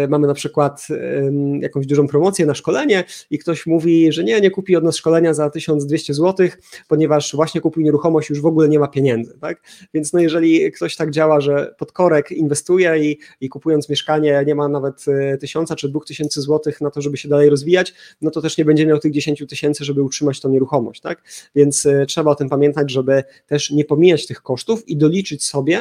y, 0.04 0.08
mamy 0.08 0.26
na 0.26 0.34
przykład 0.34 0.86
y, 0.90 1.32
jakąś 1.60 1.86
dużą 1.86 2.08
promocję 2.08 2.46
na 2.46 2.54
szkolenie 2.54 3.04
i 3.30 3.38
ktoś 3.38 3.66
mówi, 3.66 4.12
że 4.12 4.24
nie, 4.24 4.40
nie 4.40 4.50
kupi 4.50 4.76
od 4.76 4.84
nas 4.84 4.96
szkolenia 4.96 5.34
za 5.34 5.50
1200 5.50 6.14
zł, 6.14 6.48
ponieważ 6.88 7.34
właśnie 7.34 7.60
kupił 7.60 7.82
nieruchomość 7.82 8.30
już 8.30 8.40
w 8.40 8.46
ogóle 8.46 8.68
nie 8.68 8.78
ma 8.78 8.88
pieniędzy. 8.88 9.38
Tak? 9.40 9.62
Więc 9.94 10.12
no 10.12 10.20
jeżeli 10.20 10.72
ktoś 10.72 10.96
tak 10.96 11.10
działa, 11.10 11.40
że 11.40 11.74
pod 11.78 11.92
korek 11.92 12.32
inwestuje 12.32 12.98
i, 12.98 13.18
i 13.40 13.48
kupując 13.48 13.88
mieszkanie 13.88 14.44
nie 14.46 14.54
ma 14.54 14.68
nawet 14.68 15.04
y, 15.08 15.38
tysiąca 15.38 15.76
czy 15.76 15.88
dwóch 15.88 16.06
tysięcy 16.06 16.40
złotych 16.40 16.80
na 16.80 16.90
to, 16.90 17.02
żeby 17.02 17.16
się 17.16 17.28
dalej 17.28 17.50
rozwijać, 17.50 17.94
no 18.20 18.30
to 18.30 18.42
też 18.42 18.58
nie 18.58 18.64
będzie 18.64 18.86
miał 18.86 18.98
tych 18.98 19.12
10 19.12 19.44
tysięcy, 19.48 19.84
żeby 19.84 20.02
utrzymać 20.02 20.40
tą 20.40 20.48
nieruchomość. 20.48 21.00
Tak? 21.00 21.22
Więc 21.54 21.88
trzeba 22.08 22.30
o 22.30 22.34
tym 22.34 22.48
pamiętać, 22.48 22.90
żeby 22.90 23.24
też 23.46 23.70
nie 23.70 23.84
pomijać 23.84 24.26
tych 24.26 24.42
kosztów 24.42 24.88
i 24.88 25.03
doliczyć 25.04 25.44
sobie, 25.44 25.80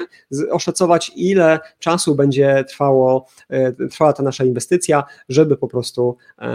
oszacować 0.51 1.11
ile 1.15 1.59
czasu 1.79 2.15
będzie 2.15 2.65
trwało, 2.69 3.25
e, 3.49 3.87
trwała 3.87 4.13
ta 4.13 4.23
nasza 4.23 4.43
inwestycja, 4.43 5.03
żeby 5.29 5.57
po 5.57 5.67
prostu 5.67 6.17
e, 6.39 6.47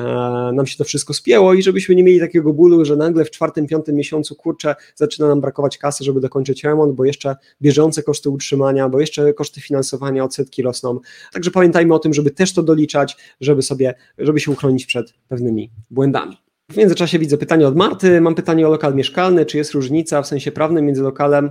nam 0.55 0.67
się 0.67 0.77
to 0.77 0.85
wszystko 0.85 1.15
spięło 1.15 1.55
i 1.55 1.63
żebyśmy 1.63 1.95
nie 1.95 2.05
mieli 2.05 2.21
takiego 2.21 2.53
bólu, 2.53 2.85
że 2.85 2.97
nagle 2.97 3.25
w 3.25 3.31
czwartym, 3.31 3.67
piątym 3.67 3.95
miesiącu, 3.95 4.35
kurczę, 4.35 4.75
zaczyna 4.95 5.29
nam 5.29 5.41
brakować 5.41 5.79
kasy, 5.79 6.05
żeby 6.05 6.21
dokończyć 6.21 6.65
remont, 6.65 6.95
bo 6.95 7.05
jeszcze 7.05 7.37
bieżące 7.63 8.03
koszty 8.03 8.31
utrzymania, 8.31 8.89
bo 8.89 9.01
jeszcze 9.01 9.33
koszty 9.33 9.61
finansowania, 9.61 10.25
odsetki 10.25 10.63
rosną. 10.63 11.01
Także 11.33 11.51
pamiętajmy 11.51 11.95
o 11.95 11.99
tym, 11.99 12.15
żeby 12.15 12.31
też 12.31 12.55
to 12.55 12.63
doliczać, 12.63 13.17
żeby 13.41 13.63
sobie, 13.63 13.95
żeby 14.19 14.41
się 14.41 14.51
uchronić 14.51 14.87
przed 14.87 15.13
pewnymi 15.29 15.71
błędami. 15.91 16.49
W 16.73 16.77
międzyczasie 16.77 17.19
widzę 17.19 17.39
pytanie 17.39 17.69
od 17.69 17.77
Marty. 17.77 18.21
Mam 18.21 18.35
pytanie 18.35 18.67
o 18.69 18.71
lokal 18.71 18.95
mieszkalny. 18.95 19.47
Czy 19.47 19.57
jest 19.57 19.73
różnica 19.73 20.23
w 20.23 20.27
sensie 20.27 20.53
prawnym 20.53 20.87
między 20.87 21.03
lokalem 21.03 21.51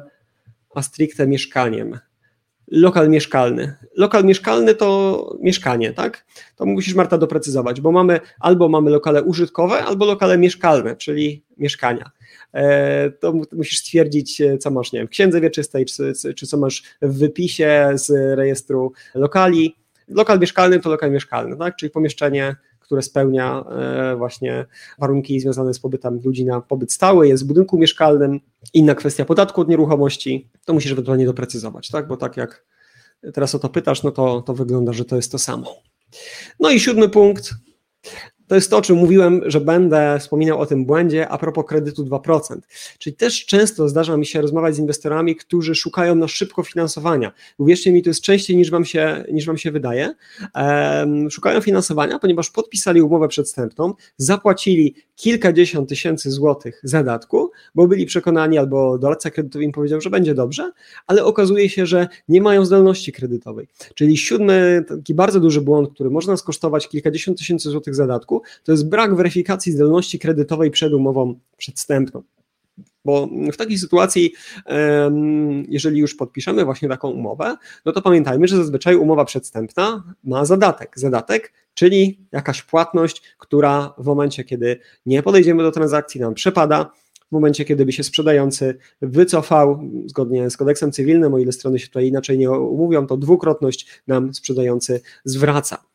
a 0.76 0.82
stricte 0.82 1.28
mieszkaniem. 1.28 2.00
Lokal 2.72 3.10
mieszkalny. 3.10 3.76
Lokal 3.96 4.24
mieszkalny 4.24 4.76
to 4.76 5.38
mieszkanie, 5.42 5.94
tak? 5.94 6.26
To 6.56 6.66
musisz 6.66 6.96
Marta 6.96 7.18
doprecyzować, 7.18 7.82
bo 7.82 7.92
mamy 7.92 8.20
albo 8.40 8.70
mamy 8.70 8.90
lokale 8.90 9.24
użytkowe, 9.24 9.84
albo 9.84 10.06
lokale 10.06 10.38
mieszkalne, 10.38 10.96
czyli 10.96 11.44
mieszkania. 11.58 12.12
E, 12.54 13.12
to 13.12 13.34
musisz 13.52 13.80
stwierdzić, 13.80 14.42
e, 14.42 14.58
co 14.58 14.72
masz, 14.72 14.92
nie 14.92 15.00
wiem, 15.00 15.08
w 15.08 15.12
księdze 15.12 15.42
wieczystej, 15.42 15.86
czy, 15.86 16.14
czy 16.36 16.48
co 16.48 16.58
masz 16.58 16.84
w 17.02 17.18
wypisie 17.18 17.92
z 17.94 18.38
rejestru 18.38 18.94
lokali. 19.16 19.76
Lokal 20.08 20.40
mieszkalny 20.40 20.80
to 20.80 20.90
lokal 20.90 21.12
mieszkalny, 21.12 21.58
tak? 21.58 21.76
Czyli 21.76 21.90
pomieszczenie 21.90 22.56
które 22.88 23.02
spełnia 23.02 23.64
e, 23.70 24.16
właśnie 24.16 24.66
warunki 25.00 25.40
związane 25.40 25.74
z 25.74 25.80
pobytem 25.80 26.22
ludzi 26.26 26.46
na 26.46 26.62
pobyt 26.62 26.92
stały, 26.92 27.28
jest 27.28 27.44
w 27.44 27.48
budynku 27.48 27.78
mieszkalnym. 27.78 28.40
Inna 28.74 28.96
kwestia 28.96 29.26
podatku 29.26 29.62
od 29.62 29.70
nieruchomości, 29.70 30.50
to 30.66 30.74
musisz 30.74 30.92
ewentualnie 30.92 31.26
doprecyzować, 31.26 31.90
tak? 31.90 32.08
Bo 32.08 32.18
tak 32.18 32.38
jak 32.38 32.66
teraz 33.34 33.56
o 33.56 33.60
to 33.60 33.70
pytasz, 33.70 34.04
no 34.04 34.12
to, 34.12 34.42
to 34.42 34.54
wygląda, 34.54 34.94
że 34.94 35.06
to 35.06 35.16
jest 35.16 35.32
to 35.32 35.40
samo. 35.40 35.76
No 36.60 36.70
i 36.70 36.80
siódmy 36.80 37.10
punkt, 37.10 37.54
to 38.48 38.56
jest 38.56 38.70
to, 38.70 38.78
o 38.78 38.82
czym 38.82 38.96
mówiłem, 38.96 39.42
że 39.46 39.62
będę 39.62 40.18
wspominał 40.20 40.60
o 40.60 40.66
tym 40.66 40.86
błędzie 40.86 41.30
a 41.30 41.38
propos 41.38 41.66
kredytu 41.66 42.04
2%. 42.04 42.58
Czyli 43.00 43.16
też 43.16 43.46
często 43.46 43.90
zdarza 43.90 44.18
mi 44.18 44.26
się 44.26 44.42
rozmawiać 44.42 44.76
z 44.76 44.80
inwestorami, 44.80 45.36
którzy 45.36 45.76
szukają 45.76 46.16
na 46.16 46.28
szybko 46.28 46.64
finansowania. 46.64 47.32
Uwierzcie 47.58 47.92
mi, 47.92 48.04
to 48.04 48.10
jest 48.10 48.22
częściej 48.22 48.58
niż 48.58 48.72
wam 48.72 48.86
się, 48.86 49.24
niż 49.32 49.46
wam 49.46 49.58
się 49.58 49.72
wydaje. 49.72 50.16
Szukają 51.30 51.62
finansowania, 51.62 52.20
ponieważ 52.20 52.50
podpisali 52.50 53.02
umowę 53.02 53.28
przedstępną, 53.28 53.94
zapłacili 54.18 54.96
kilkadziesiąt 55.16 55.90
tysięcy 55.90 56.32
złotych 56.32 56.80
zadatku, 56.84 57.52
bo 57.76 57.88
byli 57.88 58.06
przekonani 58.06 58.58
albo 58.58 58.98
doradca 58.98 59.32
kredytowy 59.32 59.66
im 59.66 59.72
powiedział, 59.72 60.02
że 60.02 60.10
będzie 60.10 60.34
dobrze, 60.34 60.72
ale 61.08 61.26
okazuje 61.26 61.70
się, 61.70 61.86
że 61.86 62.08
nie 62.28 62.42
mają 62.42 62.66
zdolności 62.66 63.12
kredytowej. 63.12 63.68
Czyli 63.96 64.18
siódmy, 64.18 64.86
taki 64.88 65.14
bardzo 65.14 65.40
duży 65.40 65.62
błąd, 65.62 65.90
który 65.94 66.10
można 66.10 66.38
skosztować 66.38 66.88
kilkadziesiąt 66.88 67.38
tysięcy 67.38 67.70
złotych 67.70 67.96
zadatku, 67.96 68.37
to 68.64 68.72
jest 68.72 68.90
brak 68.90 69.16
weryfikacji 69.16 69.72
zdolności 69.72 70.20
kredytowej 70.20 70.72
przed 70.72 70.94
umową 70.94 71.40
przedstępną. 71.58 72.24
Bo 73.06 73.30
w 73.54 73.58
takiej 73.58 73.78
sytuacji, 73.78 74.34
jeżeli 75.70 76.00
już 76.00 76.16
podpiszemy 76.16 76.66
właśnie 76.66 76.90
taką 76.90 77.10
umowę, 77.10 77.58
no 77.86 77.92
to 77.92 78.02
pamiętajmy, 78.02 78.48
że 78.48 78.58
zazwyczaj 78.58 78.96
umowa 78.96 79.26
przedstępna 79.26 80.14
ma 80.24 80.46
zadatek. 80.46 80.92
Zadatek, 80.96 81.54
czyli 81.74 82.20
jakaś 82.32 82.64
płatność, 82.64 83.22
która 83.38 83.94
w 83.98 84.06
momencie, 84.06 84.44
kiedy 84.44 84.80
nie 85.06 85.24
podejdziemy 85.24 85.64
do 85.64 85.72
transakcji, 85.72 86.22
nam 86.22 86.34
przepada, 86.34 86.92
w 87.30 87.32
momencie, 87.32 87.66
kiedy 87.66 87.86
by 87.86 87.92
się 87.92 88.04
sprzedający 88.04 88.78
wycofał, 89.02 89.84
zgodnie 90.06 90.50
z 90.50 90.58
kodeksem 90.58 90.92
cywilnym, 90.92 91.34
o 91.34 91.40
ile 91.40 91.52
strony 91.52 91.80
się 91.80 91.88
tutaj 91.88 92.08
inaczej 92.08 92.38
nie 92.38 92.52
umówią, 92.52 93.08
to 93.08 93.18
dwukrotność 93.18 94.02
nam 94.08 94.34
sprzedający 94.34 95.02
zwraca. 95.26 95.87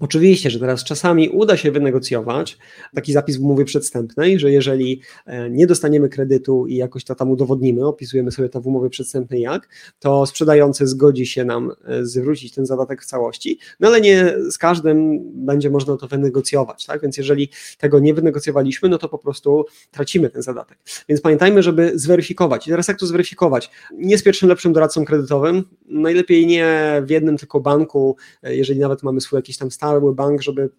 Oczywiście, 0.00 0.50
że 0.50 0.58
teraz 0.58 0.84
czasami 0.84 1.28
uda 1.28 1.56
się 1.56 1.70
wynegocjować 1.70 2.58
taki 2.94 3.12
zapis 3.12 3.36
w 3.36 3.44
umowie 3.44 3.64
przedstępnej, 3.64 4.38
że 4.38 4.50
jeżeli 4.50 5.00
e, 5.26 5.50
nie 5.50 5.66
dostaniemy 5.66 6.08
kredytu 6.08 6.66
i 6.66 6.76
jakoś 6.76 7.04
to 7.04 7.14
tam 7.14 7.30
udowodnimy, 7.30 7.86
opisujemy 7.86 8.30
sobie 8.30 8.48
to 8.48 8.60
w 8.60 8.66
umowie 8.66 8.90
przedstępnej 8.90 9.40
jak, 9.40 9.68
to 9.98 10.26
sprzedający 10.26 10.86
zgodzi 10.86 11.26
się 11.26 11.44
nam 11.44 11.72
e, 11.84 12.04
zwrócić 12.06 12.54
ten 12.54 12.66
zadatek 12.66 13.02
w 13.02 13.06
całości, 13.06 13.58
no 13.80 13.88
ale 13.88 14.00
nie 14.00 14.34
z 14.50 14.58
każdym 14.58 15.20
będzie 15.46 15.70
można 15.70 15.96
to 15.96 16.08
wynegocjować, 16.08 16.86
tak? 16.86 17.02
Więc 17.02 17.16
jeżeli 17.16 17.48
tego 17.78 17.98
nie 17.98 18.14
wynegocjowaliśmy, 18.14 18.88
no 18.88 18.98
to 18.98 19.08
po 19.08 19.18
prostu 19.18 19.64
tracimy 19.90 20.30
ten 20.30 20.42
zadatek. 20.42 20.78
Więc 21.08 21.20
pamiętajmy, 21.20 21.62
żeby 21.62 21.92
zweryfikować. 21.94 22.66
I 22.66 22.70
teraz 22.70 22.88
jak 22.88 22.98
to 22.98 23.06
zweryfikować? 23.06 23.70
Nie 23.98 24.18
z 24.18 24.22
pierwszym 24.22 24.48
lepszym 24.48 24.72
doradcą 24.72 25.04
kredytowym, 25.04 25.64
najlepiej 25.88 26.46
nie 26.46 27.02
w 27.06 27.10
jednym 27.10 27.36
tylko 27.36 27.60
banku, 27.60 28.16
e, 28.42 28.56
jeżeli 28.56 28.80
nawet 28.80 29.02
mamy 29.02 29.20
swój 29.20 29.36
jakiś 29.36 29.58
tam 29.58 29.70
stały 29.92 30.00
cały 30.00 30.14
bank, 30.14 30.42
żeby 30.42 30.70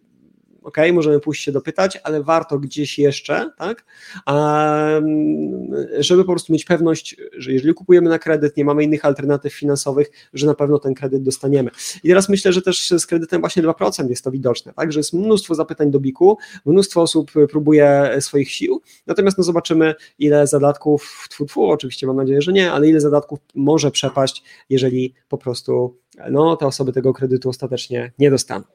ok, 0.64 0.78
możemy 0.94 1.20
pójść 1.20 1.44
się 1.44 1.52
dopytać, 1.52 2.00
ale 2.04 2.24
warto 2.24 2.60
gdzieś 2.60 3.00
jeszcze, 3.00 3.52
tak, 3.58 3.86
żeby 6.00 6.24
po 6.24 6.32
prostu 6.32 6.54
mieć 6.54 6.66
pewność, 6.66 7.16
że 7.38 7.54
jeżeli 7.54 7.74
kupujemy 7.74 8.10
na 8.10 8.20
kredyt, 8.20 8.58
nie 8.58 8.66
mamy 8.66 8.84
innych 8.84 9.06
alternatyw 9.06 9.54
finansowych, 9.54 10.12
że 10.34 10.48
na 10.48 10.54
pewno 10.54 10.80
ten 10.80 10.94
kredyt 10.94 11.24
dostaniemy. 11.24 11.72
I 12.04 12.08
teraz 12.08 12.30
myślę, 12.30 12.54
że 12.54 12.62
też 12.62 12.90
z 12.90 13.06
kredytem 13.06 13.42
właśnie 13.42 13.64
2% 13.64 14.10
jest 14.10 14.24
to 14.24 14.32
widoczne, 14.32 14.74
tak, 14.74 14.92
że 14.92 15.00
jest 15.00 15.14
mnóstwo 15.14 15.56
zapytań 15.56 15.92
do 15.92 16.00
BIK-u, 16.00 16.38
mnóstwo 16.66 17.02
osób 17.02 17.32
próbuje 17.50 18.18
swoich 18.20 18.52
sił, 18.52 18.82
natomiast 19.08 19.38
no 19.38 19.44
zobaczymy, 19.44 19.96
ile 20.20 20.48
zadatków, 20.48 21.28
tfu, 21.30 21.46
tfu, 21.46 21.66
oczywiście 21.66 22.08
mam 22.08 22.16
nadzieję, 22.16 22.42
że 22.42 22.54
nie, 22.54 22.72
ale 22.72 22.88
ile 22.88 23.00
zadatków 23.00 23.40
może 23.56 23.92
przepaść, 23.92 24.44
jeżeli 24.70 25.14
po 25.30 25.38
prostu 25.38 26.03
no 26.32 26.56
te 26.56 26.66
osoby 26.66 26.92
tego 26.92 27.14
kredytu 27.14 27.50
ostatecznie 27.50 28.12
nie 28.20 28.32
dostaną. 28.32 28.66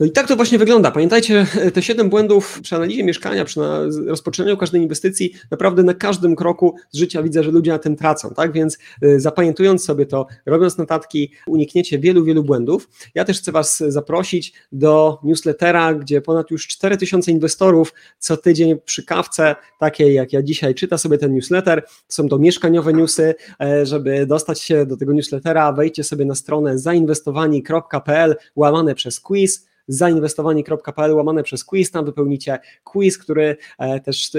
No 0.00 0.06
i 0.06 0.10
tak 0.10 0.28
to 0.28 0.36
właśnie 0.36 0.58
wygląda. 0.58 0.90
Pamiętajcie, 0.90 1.46
te 1.74 1.82
siedem 1.82 2.10
błędów 2.10 2.60
przy 2.62 2.76
analizie 2.76 3.04
mieszkania, 3.04 3.44
przy 3.44 3.60
rozpoczynaniu 4.06 4.56
każdej 4.56 4.82
inwestycji, 4.82 5.32
naprawdę 5.50 5.82
na 5.82 5.94
każdym 5.94 6.36
kroku 6.36 6.74
z 6.90 6.98
życia 6.98 7.22
widzę, 7.22 7.42
że 7.42 7.50
ludzie 7.50 7.70
na 7.70 7.78
tym 7.78 7.96
tracą, 7.96 8.30
tak? 8.30 8.52
Więc 8.52 8.78
y, 9.02 9.20
zapamiętując 9.20 9.84
sobie 9.84 10.06
to, 10.06 10.26
robiąc 10.46 10.78
notatki, 10.78 11.32
unikniecie 11.46 11.98
wielu, 11.98 12.24
wielu 12.24 12.44
błędów. 12.44 12.88
Ja 13.14 13.24
też 13.24 13.38
chcę 13.38 13.52
Was 13.52 13.78
zaprosić 13.88 14.52
do 14.72 15.18
newslettera, 15.24 15.94
gdzie 15.94 16.20
ponad 16.20 16.50
już 16.50 16.66
4000 16.66 17.30
inwestorów 17.30 17.94
co 18.18 18.36
tydzień 18.36 18.78
przy 18.84 19.04
kawce, 19.04 19.56
takiej 19.78 20.14
jak 20.14 20.32
ja 20.32 20.42
dzisiaj, 20.42 20.74
czyta 20.74 20.98
sobie 20.98 21.18
ten 21.18 21.34
newsletter. 21.34 21.84
Są 22.08 22.28
to 22.28 22.38
mieszkaniowe 22.38 22.92
newsy. 22.92 23.34
E, 23.60 23.86
żeby 23.86 24.26
dostać 24.26 24.60
się 24.60 24.86
do 24.86 24.96
tego 24.96 25.12
newslettera, 25.12 25.72
wejdźcie 25.72 26.04
sobie 26.04 26.24
na 26.24 26.34
stronę 26.34 26.78
zainwestowani.pl 26.80 28.36
łamane 28.56 28.94
przez 28.94 29.20
quiz, 29.20 29.70
zainwestowani.pl 29.88 31.14
łamane 31.14 31.42
przez 31.42 31.64
quiz, 31.64 31.90
tam 31.90 32.04
wypełnicie 32.04 32.58
quiz, 32.84 33.18
który 33.18 33.56
też 34.04 34.30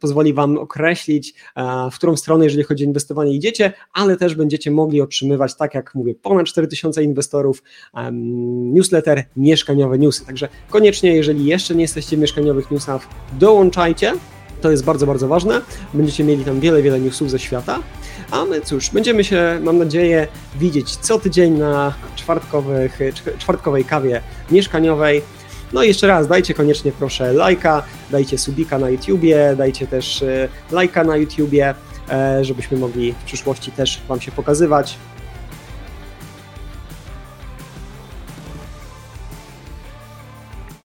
pozwoli 0.00 0.34
Wam 0.34 0.58
określić, 0.58 1.34
w 1.92 1.94
którą 1.94 2.16
stronę, 2.16 2.44
jeżeli 2.44 2.64
chodzi 2.64 2.84
o 2.84 2.86
inwestowanie 2.86 3.32
idziecie, 3.32 3.72
ale 3.92 4.16
też 4.16 4.34
będziecie 4.34 4.70
mogli 4.70 5.00
otrzymywać, 5.00 5.56
tak 5.56 5.74
jak 5.74 5.94
mówię, 5.94 6.14
ponad 6.14 6.46
4000 6.46 7.02
inwestorów, 7.02 7.62
newsletter 8.12 9.24
Mieszkaniowe 9.36 9.98
Newsy. 9.98 10.26
Także 10.26 10.48
koniecznie, 10.70 11.16
jeżeli 11.16 11.44
jeszcze 11.44 11.74
nie 11.74 11.82
jesteście 11.82 12.16
w 12.16 12.20
mieszkaniowych 12.20 12.70
newsach, 12.70 13.08
dołączajcie. 13.38 14.12
To 14.60 14.70
jest 14.70 14.84
bardzo, 14.84 15.06
bardzo 15.06 15.28
ważne. 15.28 15.60
Będziecie 15.94 16.24
mieli 16.24 16.44
tam 16.44 16.60
wiele, 16.60 16.82
wiele 16.82 17.00
newsów 17.00 17.30
ze 17.30 17.38
świata. 17.38 17.82
A 18.30 18.44
my 18.44 18.60
cóż, 18.60 18.90
będziemy 18.90 19.24
się, 19.24 19.60
mam 19.62 19.78
nadzieję, 19.78 20.28
widzieć 20.58 20.96
co 20.96 21.18
tydzień 21.18 21.58
na 21.58 21.94
czwartkowych, 22.16 22.98
czwartkowej 23.38 23.84
kawie 23.84 24.20
mieszkaniowej. 24.50 25.22
No 25.72 25.82
i 25.82 25.88
jeszcze 25.88 26.06
raz, 26.06 26.28
dajcie 26.28 26.54
koniecznie 26.54 26.92
proszę 26.92 27.32
lajka, 27.32 27.82
dajcie 28.10 28.38
subika 28.38 28.78
na 28.78 28.90
YouTubie, 28.90 29.54
dajcie 29.56 29.86
też 29.86 30.22
e, 30.22 30.48
lajka 30.70 31.04
na 31.04 31.16
YouTubie, 31.16 31.74
e, 32.10 32.44
żebyśmy 32.44 32.78
mogli 32.78 33.12
w 33.12 33.24
przyszłości 33.24 33.72
też 33.72 34.00
Wam 34.08 34.20
się 34.20 34.32
pokazywać. 34.32 34.96